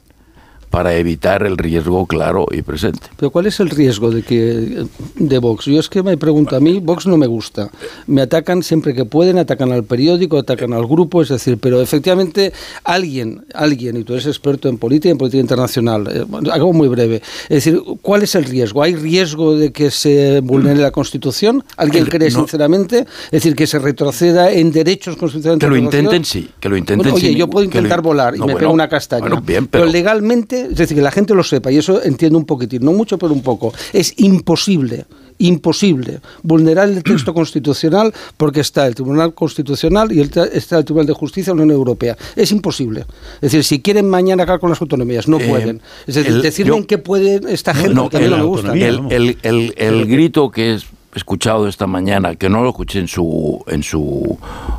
[0.76, 3.00] para evitar el riesgo claro y presente.
[3.16, 5.64] Pero ¿cuál es el riesgo de que de Vox?
[5.64, 7.70] Yo es que me pregunto a mí, Vox no me gusta.
[8.06, 12.52] Me atacan siempre que pueden, atacan al periódico, atacan al grupo, es decir, pero efectivamente
[12.84, 16.88] alguien, alguien, y tú eres experto en política y en política internacional, eh, hago muy
[16.88, 18.82] breve, es decir, ¿cuál es el riesgo?
[18.82, 21.64] ¿Hay riesgo de que se vulnere la Constitución?
[21.78, 22.40] ¿Alguien El- cree no.
[22.40, 23.06] sinceramente?
[23.26, 25.60] Es decir, que se retroceda en derechos constitucionales.
[25.60, 26.98] Que lo intenten, sí, que lo intenten.
[26.98, 29.20] Bueno, oye, yo puedo que lo- intentar volar y No, me bueno, pego una castaña.
[29.22, 29.84] bueno, bien, pero...
[29.84, 32.92] pero- legalmente, es decir, que la gente lo sepa, y eso entiendo un poquitín, no
[32.92, 33.72] mucho, pero un poco.
[33.92, 35.04] Es imposible,
[35.38, 41.06] imposible vulnerar el texto constitucional porque está el Tribunal Constitucional y el está el Tribunal
[41.06, 42.16] de Justicia de la Unión Europea.
[42.34, 43.06] Es imposible.
[43.36, 45.80] Es decir, si quieren mañana acabar con las autonomías, no Eh, pueden.
[46.06, 48.30] Es decir, el- decirme yo- en qué puede esta gente, No, que a mí el,
[48.32, 48.72] no me gusta.
[48.72, 50.78] el, el- el- el grito que he
[51.16, 54.38] escuchado esta mañana, que no lo escuché en su en su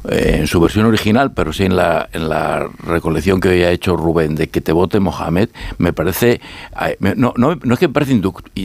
[0.09, 3.71] eh, en su versión original, pero sí en la en la recolección que hoy ha
[3.71, 6.39] hecho Rubén de que te vote Mohamed, me parece
[6.85, 8.19] eh, no, no, no es que me parece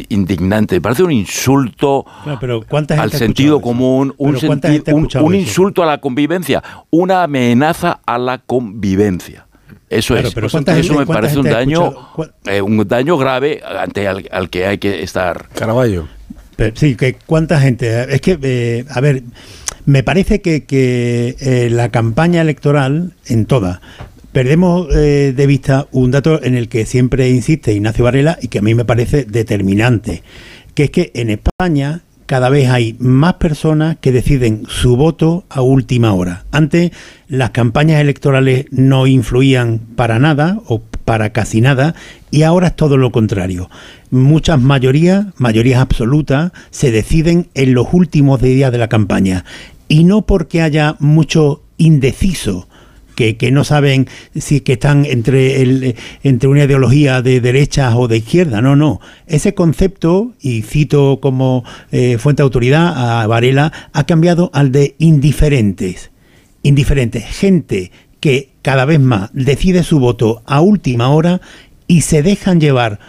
[0.09, 4.69] indignante, me parece un insulto Claro, pero ¿cuánta gente al sentido común, un, Pero ¿cuánta
[4.69, 9.47] senti- un- insulto a la convivencia, una amenaza a la convivencia.
[9.89, 10.35] Eso Claro, es.
[10.35, 11.93] pero ¿cuánta Eso gente- me parece un daño,
[12.47, 15.49] eh, un daño grave ante al, al que hay que estar.
[15.55, 16.07] Caraballo.
[16.75, 18.15] Sí, que cuánta gente.
[18.15, 19.23] Es que, eh, a ver,
[19.85, 23.81] me parece que, que, eh, la campaña electoral, en toda,
[24.33, 28.59] perdemos eh, de vista un dato en el que siempre insiste Ignacio Varela y que
[28.59, 30.23] a mí me parece determinante,
[30.75, 35.61] que es que en España cada vez hay más personas que deciden su voto a
[35.61, 36.45] última hora.
[36.51, 36.93] Antes
[37.29, 41.95] las campañas electorales no influían para nada o para casi nada
[42.31, 43.69] y ahora es todo lo contrario.
[44.13, 49.47] Muchas mayorías, mayorías absolutas, se deciden en los últimos días de la campaña
[49.89, 52.69] y no porque haya mucho indeciso
[53.15, 58.07] que, que no saben si que están entre el, entre una ideología de derechas o
[58.07, 58.61] de izquierda.
[58.61, 59.01] No, no.
[59.27, 64.95] Ese concepto, y cito como eh, fuente de autoridad a Varela, ha cambiado al de
[64.99, 66.11] indiferentes.
[66.63, 67.25] Indiferentes.
[67.25, 71.41] Gente que cada vez más decide su voto a última hora
[71.87, 73.01] y se dejan llevar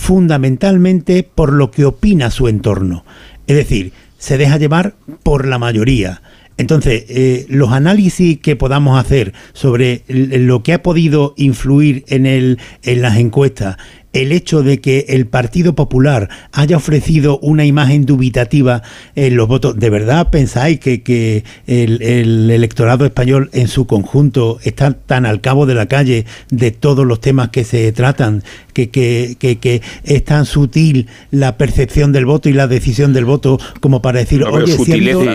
[0.00, 3.04] fundamentalmente por lo que opina su entorno.
[3.46, 6.22] Es decir, se deja llevar por la mayoría.
[6.56, 12.58] Entonces, eh, los análisis que podamos hacer sobre lo que ha podido influir en, el,
[12.82, 13.76] en las encuestas,
[14.12, 18.82] el hecho de que el Partido Popular haya ofrecido una imagen dubitativa
[19.14, 24.58] en los votos, ¿de verdad pensáis que, que el, el electorado español en su conjunto
[24.64, 28.42] está tan al cabo de la calle de todos los temas que se tratan,
[28.72, 33.24] que, que, que, que es tan sutil la percepción del voto y la decisión del
[33.24, 35.26] voto como para decir, No oye, si ha habido un-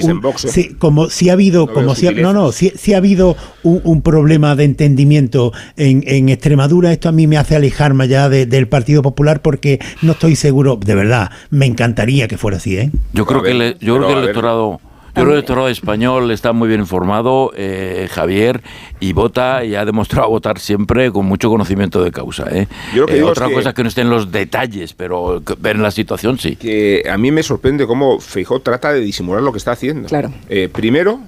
[0.47, 0.51] ¿eh?
[0.51, 3.37] sí, como si ha habido, No como si ha- no, no, si, si ha habido
[3.63, 8.29] un, un problema de entendimiento en, en Extremadura, esto a mí me hace alejarme ya
[8.29, 12.77] de- del Partido Popular porque no estoy seguro, de verdad, me encantaría que fuera así,
[12.77, 12.91] ¿eh?
[13.13, 15.69] Yo creo ver, que, le- yo creo que el electorado, yo creo que el electorado
[15.69, 18.61] español está muy bien informado, eh, Javier,
[18.99, 22.45] y vota y ha demostrado votar siempre con mucho conocimiento de causa.
[22.51, 22.67] ¿eh?
[22.93, 24.93] Yo lo que Eh, digo es otra que- cosa es que no estén los detalles,
[24.93, 26.55] pero ver en la situación sí.
[26.57, 30.09] que a mí me sorprende cómo Feijó trata de disimular lo que está haciendo.
[30.09, 30.31] Claro.
[30.49, 31.19] Eh, primero,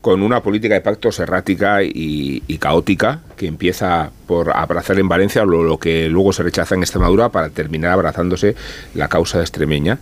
[0.00, 5.44] con una política de pactos errática y, y caótica que empieza por abrazar en Valencia
[5.44, 8.54] lo, que luego se rechaza en Extremadura para terminar abrazándose
[8.94, 9.98] la causa extremeña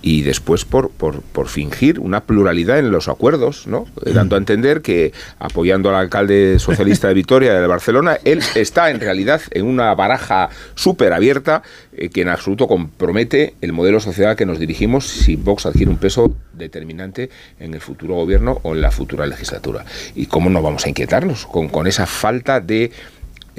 [0.00, 3.86] y después por, por, fingir una pluralidad en los acuerdos, ¿no?
[4.04, 8.90] Eh, dando a entender que apoyando al alcalde socialista de Vitoria de Barcelona, él está
[8.90, 11.62] en realidad en una baraja súper abierta
[11.92, 15.90] eh, que en absoluto compromete el modelo social al que nos dirigimos si Vox adquiere
[15.90, 19.84] un peso determinante en el futuro gobierno o en la futura legislatura.
[20.14, 22.92] ¿Y cómo no vamos a inquietarnos con, con esa falta de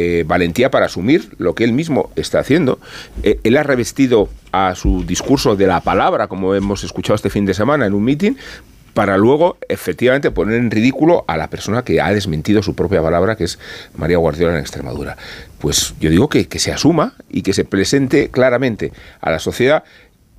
[0.02, 2.80] eh, valentía para asumir lo que él mismo está haciendo.
[3.22, 7.46] Eh, él ha revestido a su discurso de la palabra, como hemos escuchado este fin
[7.46, 8.38] de semana en un mitin,
[8.94, 13.36] para luego efectivamente poner en ridículo a la persona que ha desmentido su propia palabra,
[13.36, 13.60] que es
[13.98, 15.18] María Guardiola en Extremadura.
[15.60, 19.84] Pues yo digo que, que se asuma y que se presente claramente a la sociedad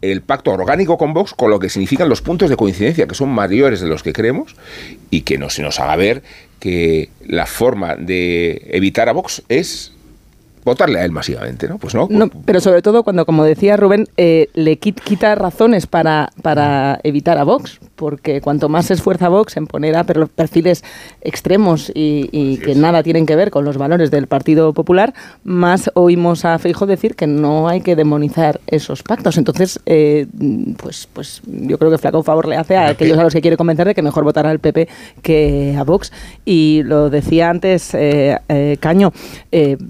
[0.00, 3.28] el pacto orgánico con Vox, con lo que significan los puntos de coincidencia, que son
[3.28, 4.56] mayores de los que creemos,
[5.10, 6.22] y que no se nos haga ver
[6.60, 9.92] que la forma de evitar a Vox es
[10.64, 11.78] votarle a él masivamente, ¿no?
[11.78, 12.06] Pues no.
[12.10, 17.00] No, pero sobre todo cuando, como decía Rubén, eh, le quit- quita razones para, para
[17.02, 20.82] evitar a Vox, porque cuanto más se esfuerza Vox en poner a per- perfiles
[21.20, 25.12] extremos y, y que nada tienen que ver con los valores del Partido Popular,
[25.44, 29.36] más oímos a Feijóo decir que no hay que demonizar esos pactos.
[29.36, 30.26] Entonces, eh,
[30.78, 33.58] pues, pues yo creo que flaco favor le hace a aquellos a los que quiere
[33.58, 34.88] convencer de que mejor votar al PP
[35.20, 36.10] que a Vox.
[36.46, 39.12] Y lo decía antes eh, eh, Caño,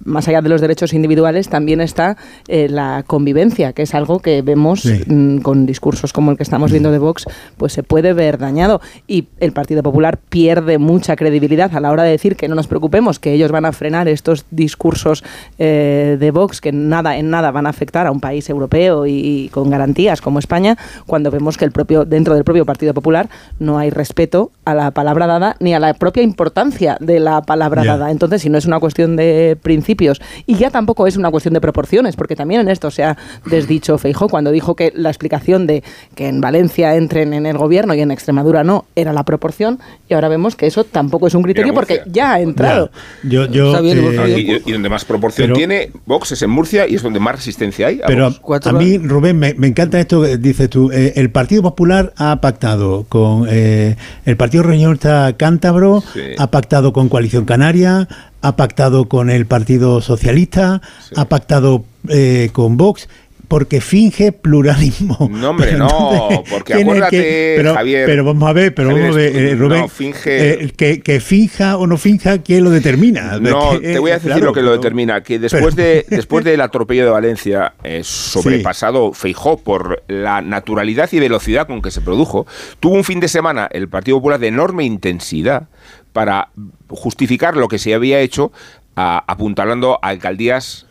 [0.05, 2.17] más allá de los derechos individuales también está
[2.49, 5.03] la convivencia, que es algo que vemos Sí.
[5.07, 8.81] mm, con discursos como el que estamos viendo de Vox, pues se puede ver dañado.
[9.07, 12.67] Y el Partido Popular pierde mucha credibilidad a la hora de decir que no nos
[12.67, 15.25] preocupemos, que ellos van a frenar estos discursos
[15.59, 19.13] eh, de Vox que nada en nada van a afectar a un país europeo y,
[19.13, 20.77] y con garantías como España,
[21.07, 23.29] cuando vemos que el propio dentro del propio Partido Popular
[23.59, 27.85] no hay respeto a la palabra dada ni a la propia importancia de la palabra
[27.85, 28.11] dada.
[28.11, 31.61] Entonces, si no es una cuestión de principios y ya tampoco es una cuestión de
[31.61, 35.83] proporciones, porque también en esto se ha desdicho Feijó cuando dijo que la explicación de
[36.15, 39.79] que en Valencia entren en el gobierno y en Extremadura no era la proporción
[40.09, 42.91] y ahora vemos que eso tampoco es un criterio porque ya ha entrado.
[43.23, 46.51] Yo, yo, Está bien, eh, y, y donde más proporción pero- tiene Vox es en
[46.51, 48.01] Murcia y es donde más resistencia hay.
[48.03, 48.67] a Pero Vox.
[48.67, 50.91] a, mí, Rubén, me, me encanta esto que dices tú.
[50.93, 56.21] Eh, el Partido Popular ha pactado con eh, el Partido Regionalista Cántabro, Sí.
[56.39, 58.09] ha pactado con Coalición Canaria,
[58.43, 60.81] ha pactado con el Partido Socialista,
[61.17, 63.09] ha pactado eh, con Vox.
[63.51, 65.29] Porque finge pluralismo.
[65.41, 69.17] No, hombre, Pero no, porque acuérdate, pero, Javier, Pero vamos a ver, pero Javier, vamos
[69.17, 69.81] a ver, eh, Rubén.
[69.81, 73.39] no, finge- eh, que, que finja o no finja, ¿quién lo determina?
[73.41, 75.89] No, que, te voy a eh, decir claro, lo que lo determina, que después pero-
[75.89, 81.83] de después del atropello de Valencia, eh, sobrepasado Feijó por la naturalidad y velocidad con
[81.83, 82.47] que se produjo,
[82.79, 85.69] tuvo un fin de semana el Partido Popular de enorme intensidad
[86.13, 86.51] para
[86.89, 88.53] justificar lo que se había hecho
[88.95, 90.87] a- apuntalando a alcaldías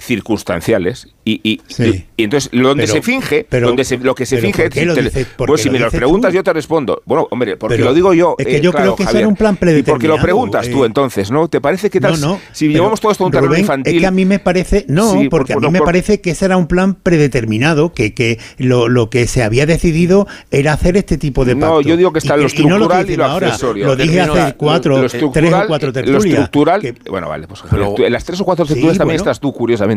[0.00, 2.06] circunstanciales y, y, Sí.
[2.16, 4.72] y entonces donde Pero- se finge pero- donde se, lo que se pero finge ¿por
[4.72, 6.36] qué lo te- por pues si lo me lo preguntas tú?
[6.36, 8.84] yo te respondo bueno hombre porque Pero lo digo yo es que eh, yo claro,
[8.86, 11.48] creo que eso Javier, era un plan y porque lo predeterminado, preguntas tú entonces no
[11.48, 13.94] te parece que tal No, no, si pero, llevamos todo esto a un terreno infantil
[13.94, 16.20] Es que a mí me parece, no, Sí, porque por- a mí me por- parece
[16.20, 20.72] que ese era un plan predeterminado, que, que lo, lo que se había decidido era
[20.72, 21.86] hacer este tipo de No, pactos.
[21.86, 23.86] yo digo que está Y lo no estructural y lo accesorio.
[23.86, 26.24] Lo dije hace cuatro, lo tres o estructural- cuatro Lo tertulias.
[26.24, 29.87] estructural, que- bueno, vale, pues en las tres o cuatro tertulias también estás tú, curiosamente.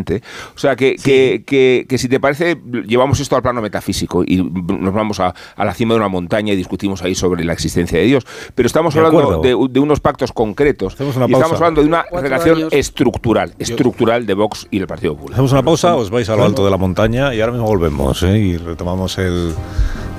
[0.56, 4.38] O sea, que, que, que, que si te parece, llevamos esto al plano metafísico y
[4.44, 8.00] nos vamos a, a la cima de una montaña y discutimos ahí sobre la existencia
[8.00, 8.26] de Dios.
[8.56, 11.56] Pero estamos De hablando de, de unos pactos concretos y estamos pausa.
[11.56, 12.74] hablando de una Cuatro relación años.
[12.74, 15.34] estructural, estructural de Vox y el Partido Popular.
[15.34, 18.22] Hacemos una pausa, os vais a lo alto de la montaña y ahora mismo volvemos
[18.24, 18.38] ¿eh?
[18.38, 19.54] y retomamos el,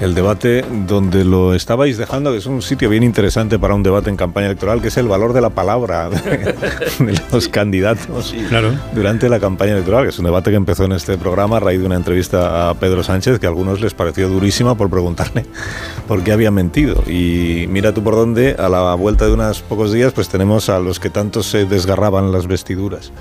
[0.03, 4.11] el debate donde lo estabais dejando, que es un sitio bien interesante para un debate
[4.11, 6.18] en campaña electoral, que es el valor de la palabra de,
[7.05, 8.72] de los candidatos Claro.
[8.94, 11.80] durante la campaña electoral, que es un debate que empezó en este programa a raíz
[11.80, 15.46] de una entrevista a Pedro Sánchez, que a algunos les pareció durísima por preguntarle
[16.09, 17.03] por qué había mentido.
[17.07, 20.80] Y mira tú por dónde, a la vuelta de unos pocos días, pues tenemos a
[20.80, 23.12] los que tanto se desgarraban las vestiduras.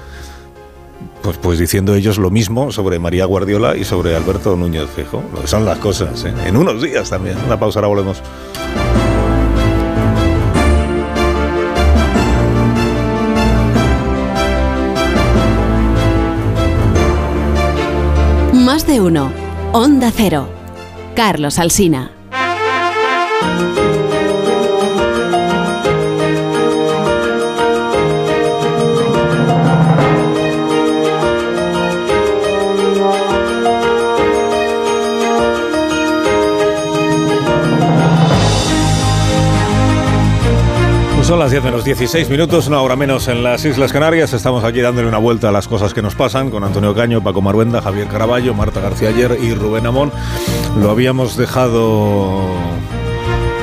[1.22, 5.24] Pues, pues diciendo ellos lo mismo sobre María Guardiola y sobre Alberto Núñez Fijo.
[5.34, 6.34] Lo que son las cosas, ¿eh?
[6.46, 7.38] En unos días también.
[7.46, 8.24] Una pausa, ahora volvemos.
[18.54, 19.32] Más de uno.
[19.74, 20.48] Onda Cero.
[21.16, 22.12] Carlos Alsina.
[41.32, 44.34] Son las 10 menos 16 minutos, una hora menos en las Islas Canarias.
[44.34, 47.42] Estamos aquí dándole una vuelta a las cosas que nos pasan con Antonio Caño, Paco
[47.42, 50.12] Maruenda, Javier Caraballo, Marta García Ayer y Rubén Amón.
[50.78, 52.42] Lo habíamos dejado.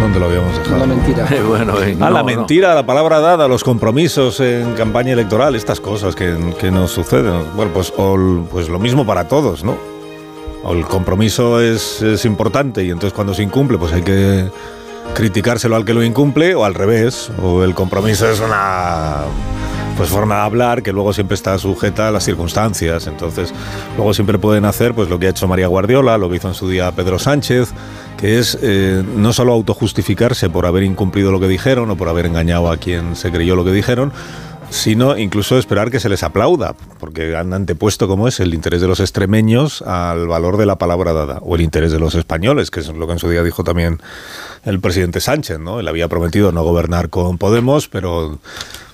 [0.01, 0.79] ¿Dónde lo habíamos dejado?
[0.79, 1.29] La mentira.
[1.47, 2.25] bueno, eh, A no, la no.
[2.25, 7.43] mentira, la palabra dada, los compromisos en campaña electoral, estas cosas que, que nos suceden.
[7.55, 9.77] Bueno, pues, el- pues lo mismo para todos, ¿no?
[10.65, 14.47] O el compromiso es, es importante y entonces cuando se incumple, pues hay que
[15.15, 19.25] criticárselo al que lo incumple, o al revés, o el compromiso es una
[19.99, 23.09] pues forma de hablar que luego siempre está sujeta a las circunstancias.
[23.09, 23.53] Entonces,
[23.97, 26.55] luego siempre pueden hacer pues lo que ha hecho María Guardiola, lo que hizo en
[26.55, 27.73] su día Pedro Sánchez,
[28.17, 32.27] que es eh, no solo autojustificarse por haber incumplido lo que dijeron o por haber
[32.27, 34.13] engañado a quien se creyó lo que dijeron,
[34.71, 38.89] sino incluso esperar que se les aplauda, porque han antepuesto como es el interés de
[38.89, 42.81] los extremeños al valor de la palabra dada, o el interés de los españoles, que
[42.81, 44.01] es lo que en su día dijo también
[44.65, 45.81] el presidente Sánchez, ¿no?
[45.81, 48.39] Él había prometido no gobernar con Podemos, pero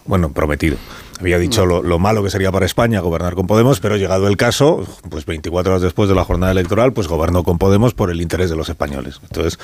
[0.07, 0.77] bueno, prometido.
[1.21, 4.37] Había dicho lo, lo malo que sería para España gobernar con Podemos, pero llegado el
[4.37, 8.21] caso, pues 24 horas después de la jornada electoral, pues gobernó con Podemos por el
[8.21, 9.21] interés de los españoles.
[9.23, 9.59] Entonces,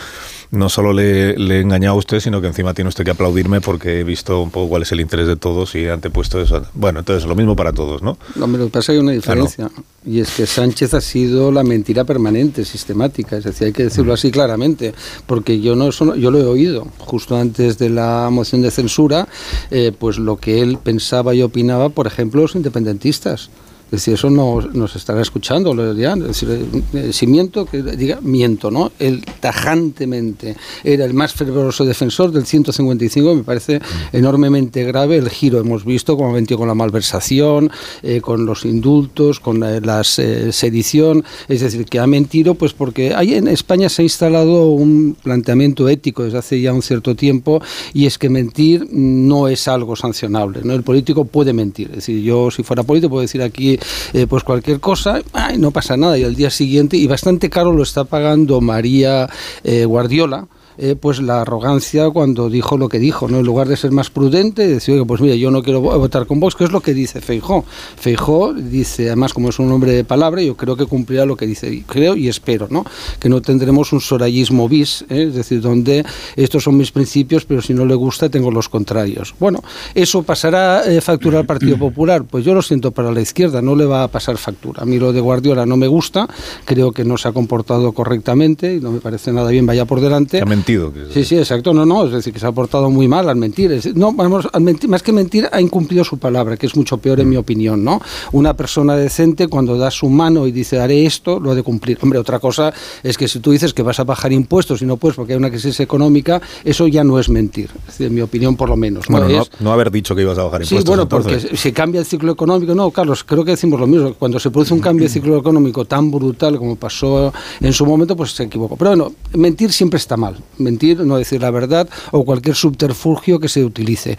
[0.50, 3.60] no solo le, le he engañado a usted, sino que encima tiene usted que aplaudirme
[3.60, 6.62] porque he visto un poco cuál es el interés de todos y he antepuesto eso.
[6.74, 8.16] Bueno, entonces lo mismo para todos, ¿no?
[8.36, 9.70] No, pero pasa que hay una diferencia.
[10.04, 13.36] Y es que Sánchez ha sido la mentira permanente, sistemática.
[13.36, 14.94] Es decir, hay que decirlo así claramente.
[15.26, 18.70] Porque yo no eso no- yo lo he oído justo antes de la moción de
[18.70, 19.28] censura,
[19.70, 23.50] eh, pues lo que él pensaba opinaba, por ejemplo, los independentistas.
[23.90, 26.22] Es decir, eso no nos estará escuchando, lo dirán.
[26.22, 28.92] Es decir, eh, si miento, que diga miento, ¿no?
[29.00, 33.80] Él tajantemente era el más fervoroso defensor del 155, me parece
[34.12, 35.58] enormemente grave el giro.
[35.58, 37.70] Hemos visto cómo ha mentido con la malversación,
[38.02, 41.24] eh, con los indultos, con la las, eh, sedición.
[41.48, 45.88] Es decir, que ha mentido, pues porque ahí en España se ha instalado un planteamiento
[45.88, 47.60] ético desde hace ya un cierto tiempo,
[47.92, 50.60] y es que mentir no es algo sancionable.
[50.62, 50.74] ¿no?
[50.74, 51.88] El político puede mentir.
[51.88, 53.79] Es decir, yo si fuera político puedo decir aquí
[54.12, 56.18] eh, pues cualquier cosa, ay, no pasa nada.
[56.18, 59.28] Y al día siguiente, y bastante caro lo está pagando María
[59.64, 60.46] eh, Guardiola,
[60.80, 63.38] eh, pues la arrogancia cuando dijo lo que dijo, ¿no?
[63.38, 66.26] En lugar de ser más prudente, decir, oye, pues mira, yo no quiero vo- votar
[66.26, 67.64] con Vox, que es lo que dice Feijó.
[67.96, 71.46] Feijó dice, además, como es un hombre de palabra, yo creo que cumplirá lo que
[71.46, 72.84] dice, y creo y espero, ¿no?
[73.18, 75.24] Que no tendremos un sorayismo bis, ¿eh?
[75.28, 76.04] es decir, donde
[76.36, 79.34] estos son mis principios, pero si no le gusta, tengo los contrarios.
[79.38, 79.62] Bueno,
[79.94, 82.24] ¿eso pasará eh, factura al Partido Popular?
[82.24, 84.82] Pues yo lo siento para la izquierda, no le va a pasar factura.
[84.82, 86.26] A mí lo de Guardiola no me gusta,
[86.64, 90.00] creo que no se ha comportado correctamente y no me parece nada bien, vaya por
[90.00, 90.38] delante.
[90.78, 90.92] Mentido.
[91.12, 91.72] Sí, sí, exacto.
[91.72, 93.72] No, no, es decir, que se ha portado muy mal al mentir.
[93.72, 96.98] Es- no, vamos, al mentir, más que mentir, ha incumplido su palabra, que es mucho
[96.98, 98.00] peor en mi opinión, ¿no?
[98.32, 101.98] Una persona decente, cuando da su mano y dice haré esto, lo ha de cumplir.
[102.02, 104.96] Hombre, otra cosa es que si tú dices que vas a bajar impuestos y no
[104.96, 108.20] puedes porque hay una crisis económica, eso ya no es mentir, es decir, en mi
[108.20, 109.08] opinión por lo menos.
[109.08, 109.18] ¿no?
[109.18, 110.88] Bueno, no, Es- no haber dicho que ibas a bajar Sí, impuestos.
[110.88, 111.42] bueno, entonces.
[111.44, 112.74] porque se cambia el ciclo económico.
[112.74, 114.14] No, Carlos, creo que decimos lo mismo.
[114.14, 118.16] Cuando se produce un cambio de ciclo económico tan brutal como pasó en su momento,
[118.16, 118.76] pues se equivocó.
[118.76, 120.36] Pero bueno, mentir siempre está mal.
[120.60, 124.16] Mentir, no decir la verdad o cualquier subterfugio que se utilice.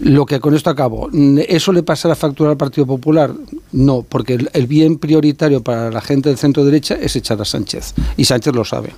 [0.00, 3.32] Lo que con esto acabo, mm, ¿eso le pasa la factura al Partido Popular?
[3.72, 7.44] No, porque el, el bien prioritario para la gente del centro derecha es echar a
[7.44, 7.94] Sánchez.
[8.16, 8.90] Y Sánchez lo sabe.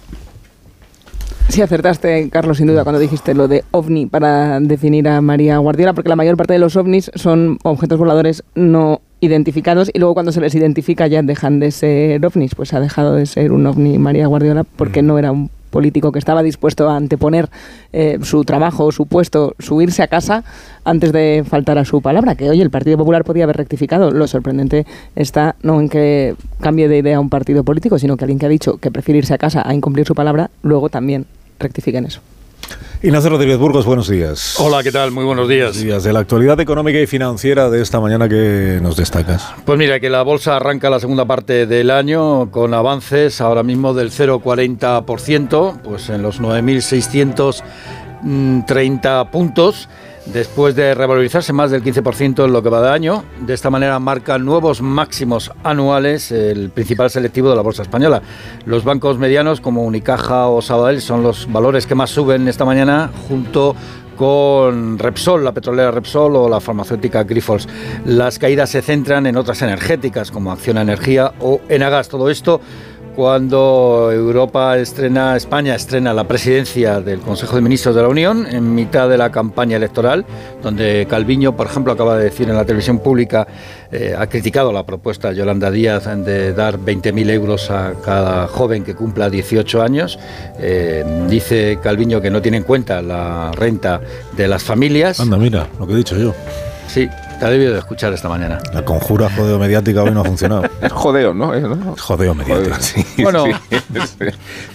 [1.49, 5.93] Sí, acertaste, Carlos, sin duda, cuando dijiste lo de ovni para definir a María Guardiola,
[5.93, 10.33] porque la mayor parte de los ovnis son objetos voladores no identificados y luego cuando
[10.33, 12.55] se les identifica ya dejan de ser ovnis.
[12.55, 16.19] Pues ha dejado de ser un ovni María Guardiola porque no era un político que
[16.19, 17.51] estaba dispuesto a anteponer
[17.93, 20.43] eh, su trabajo, su puesto, su irse a casa
[20.85, 22.35] antes de faltar a su palabra.
[22.35, 24.11] Que hoy el Partido Popular podía haber rectificado.
[24.11, 28.39] Lo sorprendente está no en que cambie de idea un partido político, sino que alguien
[28.39, 31.27] que ha dicho que prefiere irse a casa a incumplir su palabra, luego también
[31.59, 32.23] rectifique en eso.
[33.03, 34.57] Ignacio Rodríguez Burgos, buenos días.
[34.59, 35.11] Hola, ¿qué tal?
[35.13, 35.81] Muy buenos días.
[35.81, 36.03] días.
[36.03, 39.47] De la actualidad económica y financiera de esta mañana que nos destacas.
[39.65, 43.95] Pues mira, que la bolsa arranca la segunda parte del año con avances ahora mismo
[43.95, 49.89] del 0,40%, pues en los 9.630 puntos,
[50.33, 53.25] después de revalorizarse más del 15% en lo que va de año.
[53.41, 58.23] De esta manera marca nuevos máximos anuales el principal selectivo de la bolsa española.
[58.65, 63.11] Los bancos medianos como Unicaja o Sabadell son los valores que más suben esta mañana
[63.29, 63.75] junto
[64.17, 67.69] con Repsol, la petrolera Repsol o la farmacéutica Grifols.
[68.05, 72.09] Las caídas se centran en otras energéticas como Acciona Energía o Enagas.
[72.09, 72.61] Todo esto
[73.17, 78.75] cuando Europa estrena, España estrena la presidencia del Consejo de Ministros de la Unión en
[78.75, 80.27] mitad de la campaña electoral,
[80.63, 83.47] donde Calviño, por ejemplo, acaba de decir en la televisión pública,
[83.91, 88.85] eh, ha criticado la propuesta de Yolanda Díaz de dar 20.000 euros a cada joven
[88.85, 90.19] que cumpla 18 años.
[90.61, 93.99] Eh, dice Calviño que no tiene en cuenta la renta
[94.37, 95.21] de las familias.
[95.21, 96.35] Anda, mira, lo que he dicho yo.
[96.87, 97.09] Sí,
[97.39, 98.59] te ha debido de escuchar esta mañana.
[98.73, 100.65] La conjura jodeo mediática hoy no ha funcionado.
[100.81, 101.55] Es jodeo, ¿no?
[101.55, 101.95] Es, ¿no?
[101.99, 102.77] Jodeo mediático.
[102.81, 103.45] Sí, Bueno.
[103.45, 103.53] sí.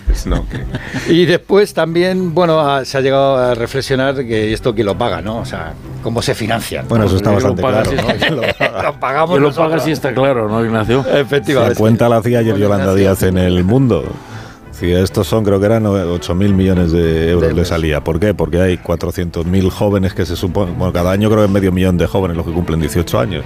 [0.09, 4.75] Es- no, que- Y después también, bueno, a- se ha llegado a reflexionar que esto
[4.75, 5.37] quién lo paga, ¿no?
[5.37, 6.85] O sea, cómo se financian.
[6.87, 7.89] Bueno, eso está ¿Quién lo bastante paga claro.
[7.91, 8.41] si está- ¿Quién lo
[8.71, 8.83] paga?
[8.83, 11.05] lo pagamos Que lo paga si está claro, ¿no, Ignacio?
[11.13, 11.75] Efectivamente.
[11.75, 14.03] La cuenta la hacía ayer Yolanda Díaz en El Mundo.
[14.81, 18.03] Sí, estos son, creo que eran 8.000 millones de euros le salía.
[18.03, 18.33] ¿Por qué?
[18.33, 21.99] Porque hay 400.000 jóvenes que se supone, bueno, cada año creo que es medio millón
[21.99, 23.43] de jóvenes los que cumplen 18 años.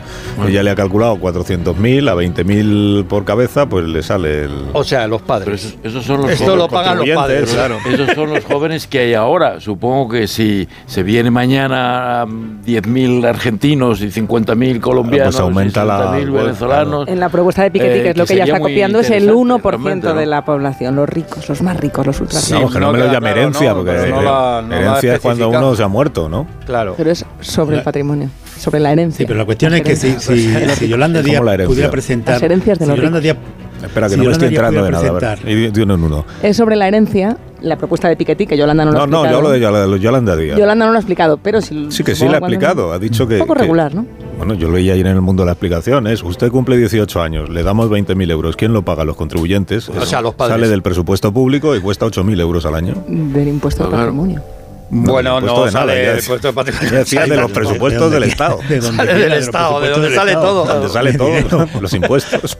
[0.47, 4.51] Ella le ha calculado 400.000 a 20.000 por cabeza, pues le sale el...
[4.71, 5.65] O sea, los Pero padres.
[5.65, 7.53] esos, esos son los Esto jóvenes- lo pagan los padres.
[7.53, 7.77] Claro.
[7.85, 9.59] Esos son los jóvenes que hay ahora.
[9.59, 15.87] Supongo que si se viene mañana um, 10.000 argentinos y 50.000 colombianos Pues aumenta y
[15.87, 17.07] la 60.000 web, venezolanos.
[17.09, 19.09] En la propuesta de Piketty, Eh, que es lo que que ella está copiando, es
[19.09, 20.95] el interesante, 1% realmente, de la población.
[20.95, 22.51] Los ricos ricos, los más ricos, los ultra ricos.
[22.53, 26.29] Vamos, que no, me lo llame herencia, porque herencia es cuando uno se ha muerto,
[26.29, 26.47] ¿no?
[26.65, 26.93] Claro.
[26.97, 29.17] Pero es sobre el patrimonio, sobre la herencia.
[29.19, 32.35] Sí, pero la cuestión es que si, si, si Yolanda Díaz la pudiera presentar.
[32.35, 33.23] Las herencias de si Yolanda ricos.
[33.23, 33.37] Díaz-
[33.85, 35.07] Espera, que no me estoy enterando de nada.
[35.09, 36.25] A ver, presentar- y de uno en uno.
[36.41, 39.17] Es sobre la herencia, la propuesta de Piketty, que Yolanda no lo ha No, no,
[39.17, 39.31] explicado.
[39.31, 40.57] yo hablo de Yolanda, Yolanda Díaz.
[40.57, 42.93] Yolanda no lo ha explicado, pero si Sí, que sí le ha explicado.
[42.93, 43.35] Ha dicho que.
[43.35, 44.05] Un poco que- regular, ¿no?
[44.37, 46.07] Bueno, yo lo veía ayer en el mundo la explicación.
[46.07, 48.55] Es, usted cumple 18 años, le damos 20.000 euros.
[48.55, 49.05] ¿Quién lo paga?
[49.05, 49.89] Los contribuyentes.
[49.89, 50.55] O sea, los padres.
[50.55, 52.95] Sale del presupuesto público y cuesta 8.000 euros al año.
[53.07, 54.43] Del impuesto al patrimonio.
[54.89, 56.91] Bueno, no de nada, sale del es- impuesto de patrimonio.
[56.91, 58.59] decía de los presupuestos del Estado.
[58.69, 60.65] de donde Sale del de Estado, de donde sale todo.
[60.65, 62.57] Donde sale todo, los impuestos.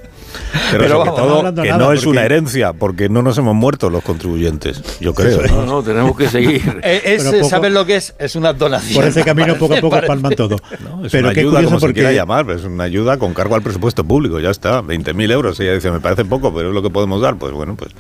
[0.72, 3.22] Pero, Pero sobre vamos, todo no que nada, no es porque- una herencia, porque no
[3.22, 5.41] nos hemos muerto los contribuyentes, yo creo.
[5.44, 5.65] No, ¿no?
[5.65, 6.61] no, tenemos que seguir.
[6.84, 8.15] Eh, es, Pero poco- ¿Sabes lo que es?
[8.19, 8.95] Es una donación.
[8.95, 10.57] Por ese camino poco a poco Parece- palman todo.
[10.84, 13.18] No, es pero una qué ayuda, curioso como se porque quiera llamar, es una ayuda
[13.18, 15.60] con cargo al presupuesto público, ya está, 20.000 euros.
[15.60, 17.36] Ella dice, me parece poco, pero es lo que podemos dar.
[17.38, 17.91] Pues bueno, pues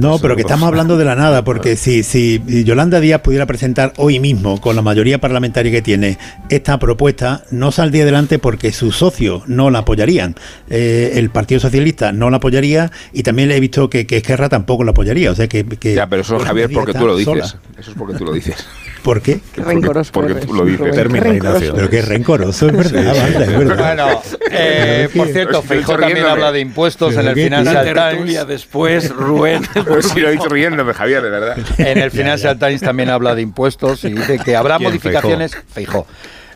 [0.00, 3.92] No, pero que estamos hablando de la nada, porque si, si Yolanda Díaz pudiera presentar
[3.96, 6.18] hoy mismo, con la mayoría parlamentaria que tiene,
[6.48, 10.36] esta propuesta, no saldría adelante porque sus socios no la apoyarían.
[10.70, 14.48] Eh, el Partido Socialista no la apoyaría y también le he visto que, que Esquerra
[14.48, 15.30] tampoco la apoyaría.
[15.30, 17.48] O sea que, que Ya, pero eso, Javier, porque tú lo dices.
[17.48, 17.62] sola.
[17.78, 18.56] Eso es porque tú lo dices.
[19.02, 19.40] ¿Por qué?
[19.54, 20.12] Qué rencoroso.
[20.12, 20.90] Porque eres, tú lo dices.
[20.94, 23.76] Pero qué rencoroso, es verdad, Wanda, es verdad.
[23.76, 28.46] Bueno, eh, por cierto, Feijóo también habla de impuestos en el Financial Times.
[28.46, 29.62] después, Rubén.
[30.02, 31.56] Si lo he dicho riéndome, Javier, de verdad.
[31.78, 35.56] En el Financial Times también habla de impuestos y dice que habrá ¿Quién, modificaciones.
[35.72, 36.06] Feijóo.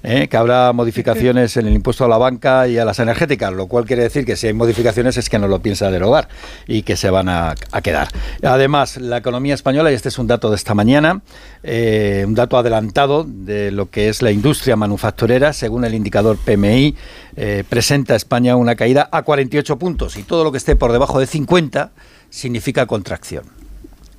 [0.05, 3.69] Eh, que habrá modificaciones en el impuesto a la banca y a las energéticas, lo
[3.69, 6.29] cual quiere decir que si hay modificaciones es que no lo piensa derogar
[6.67, 8.09] y que se van a, quedar.
[8.43, 11.23] Además, la economía española, y este es un dato de esta mañana,
[11.63, 16.95] eh, un dato adelantado de lo que es la industria manufacturera, según el indicador PMI,
[17.37, 20.93] eh, presenta a España una caída a 48 puntos y todo lo que esté por
[20.93, 21.93] debajo de 50
[22.29, 23.64] significa contracción.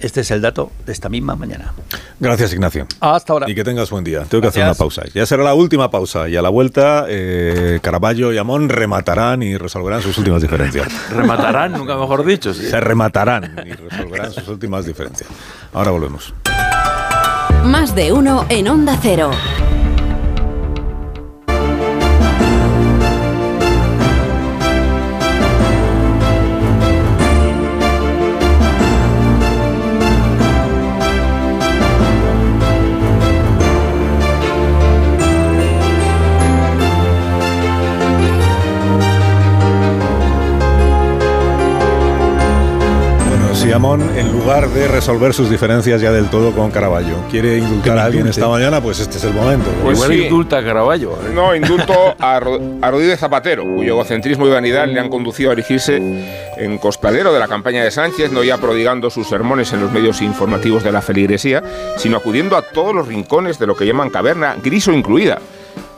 [0.06, 1.74] Este es el dato de esta misma mañana.
[2.20, 2.86] gracias Ignacio.
[3.00, 3.50] Hasta ahora.
[3.50, 4.22] Y que tengas buen día.
[4.30, 5.02] Tengo que hacer una pausa.
[5.16, 6.30] Ya será la última pausa.
[6.30, 10.88] Y a la vuelta, eh, Caraballo y Amón rematarán y resolverán sus últimas diferencias.
[11.10, 12.54] Rematarán, nunca mejor dicho.
[12.54, 12.68] sí.
[12.70, 15.28] Se rematarán y resolverán sus últimas diferencias.
[15.74, 16.36] Ahora volvemos.
[17.64, 19.32] Más de uno en Onda Cero.
[43.94, 48.26] En lugar de resolver sus diferencias ya del todo con Caraballo, quiere indultar a alguien
[48.26, 49.70] esta mañana, pues este es el momento.
[49.84, 50.24] Pues Igual sí.
[50.24, 51.12] indulta a Caraballo.
[51.12, 51.32] ¿eh?
[51.32, 52.40] No, indulto a, a
[52.92, 55.98] Rodríguez Zapatero, cuyo egocentrismo y vanidad le han conducido a erigirse
[56.58, 60.20] en costalero de la campaña de Sánchez, no ya prodigando sus sermones en los medios
[60.24, 61.62] informativos de la feligresía,
[61.98, 65.38] sino acudiendo a todos los rincones de lo que llaman caverna, griso incluida.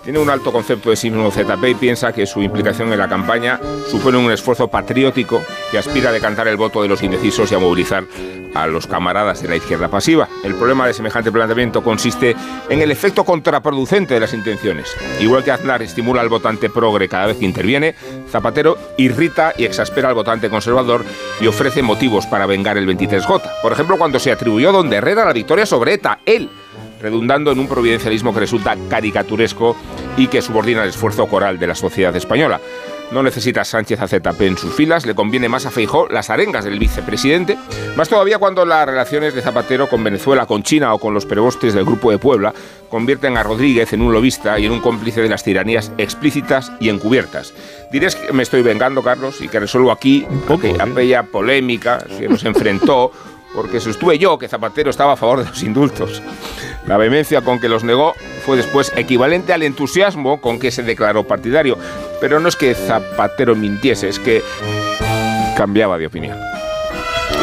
[0.07, 3.09] Tiene un alto concepto de sí mismo ZP y piensa que su implicación en la
[3.09, 3.59] campaña
[3.91, 7.59] supone un esfuerzo patriótico que aspira a decantar el voto de los indecisos y a
[7.59, 8.05] movilizar
[8.53, 10.29] a los camaradas de la izquierda pasiva.
[10.45, 12.37] El problema de semejante planteamiento consiste
[12.69, 14.95] en el efecto contraproducente de las intenciones.
[15.19, 17.93] Igual que Aznar estimula al votante progre cada vez que interviene,
[18.29, 21.03] Zapatero irrita y exaspera al votante conservador
[21.41, 23.41] y ofrece motivos para vengar el 23J.
[23.61, 26.49] Por ejemplo, cuando se atribuyó a Don Herrera la victoria sobre ETA, él
[27.01, 29.75] redundando en un providencialismo que resulta caricaturesco
[30.17, 32.59] y que subordina el esfuerzo coral de la sociedad española.
[33.11, 36.65] No necesita Sánchez a ZP en sus filas, le conviene más a Feijó las arengas
[36.65, 37.57] del vicepresidente,
[37.95, 41.73] más todavía cuando las relaciones de Zapatero con Venezuela, con China o con los prebostes
[41.73, 42.53] del Grupo de Puebla
[42.89, 46.89] convierten a Rodríguez en un lobista y en un cómplice de las tiranías explícitas y
[46.89, 47.53] encubiertas.
[47.93, 52.43] Diréis que me estoy vengando, Carlos, y que resuelvo aquí aquella, aquella polémica que nos
[52.43, 53.11] enfrentó
[53.53, 56.21] porque sostuve yo que Zapatero estaba a favor de los indultos.
[56.85, 58.13] La vehemencia con que los negó
[58.45, 61.77] fue después equivalente al entusiasmo con que se declaró partidario.
[62.21, 64.41] Pero no es que Zapatero mintiese, es que
[65.55, 66.56] cambiaba de opinión.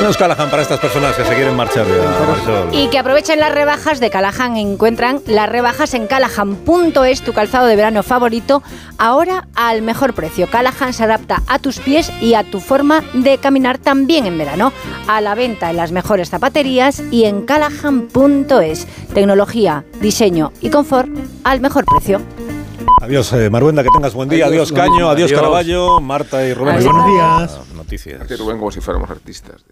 [0.03, 2.69] Nos Callahan para estas personas que se quieren marchar de Marisol.
[2.73, 4.57] Y que aprovechen las rebajas de Callahan.
[4.57, 8.63] Encuentran las rebajas en callahan.es, tu calzado de verano favorito,
[8.99, 10.49] ahora al mejor precio.
[10.51, 14.73] Callahan se adapta a tus pies y a tu forma de caminar también en verano.
[15.09, 18.87] A la venta en las mejores zapaterías y en callahan.es.
[19.15, 21.09] Tecnología, diseño y confort
[21.45, 22.21] al mejor precio.
[23.01, 24.47] Adiós, eh, Maruenda, que tengas buen día.
[24.47, 25.09] Adiós, Adiós, Caño.
[25.09, 25.41] Adiós, adiós.
[25.41, 26.01] Caraballo.
[26.01, 26.77] Marta y Rubén.
[26.77, 26.93] Adiós.
[26.93, 27.75] Buenos días.
[27.75, 28.39] Noticias.
[28.39, 29.65] Rubén como si fuéramos artistas.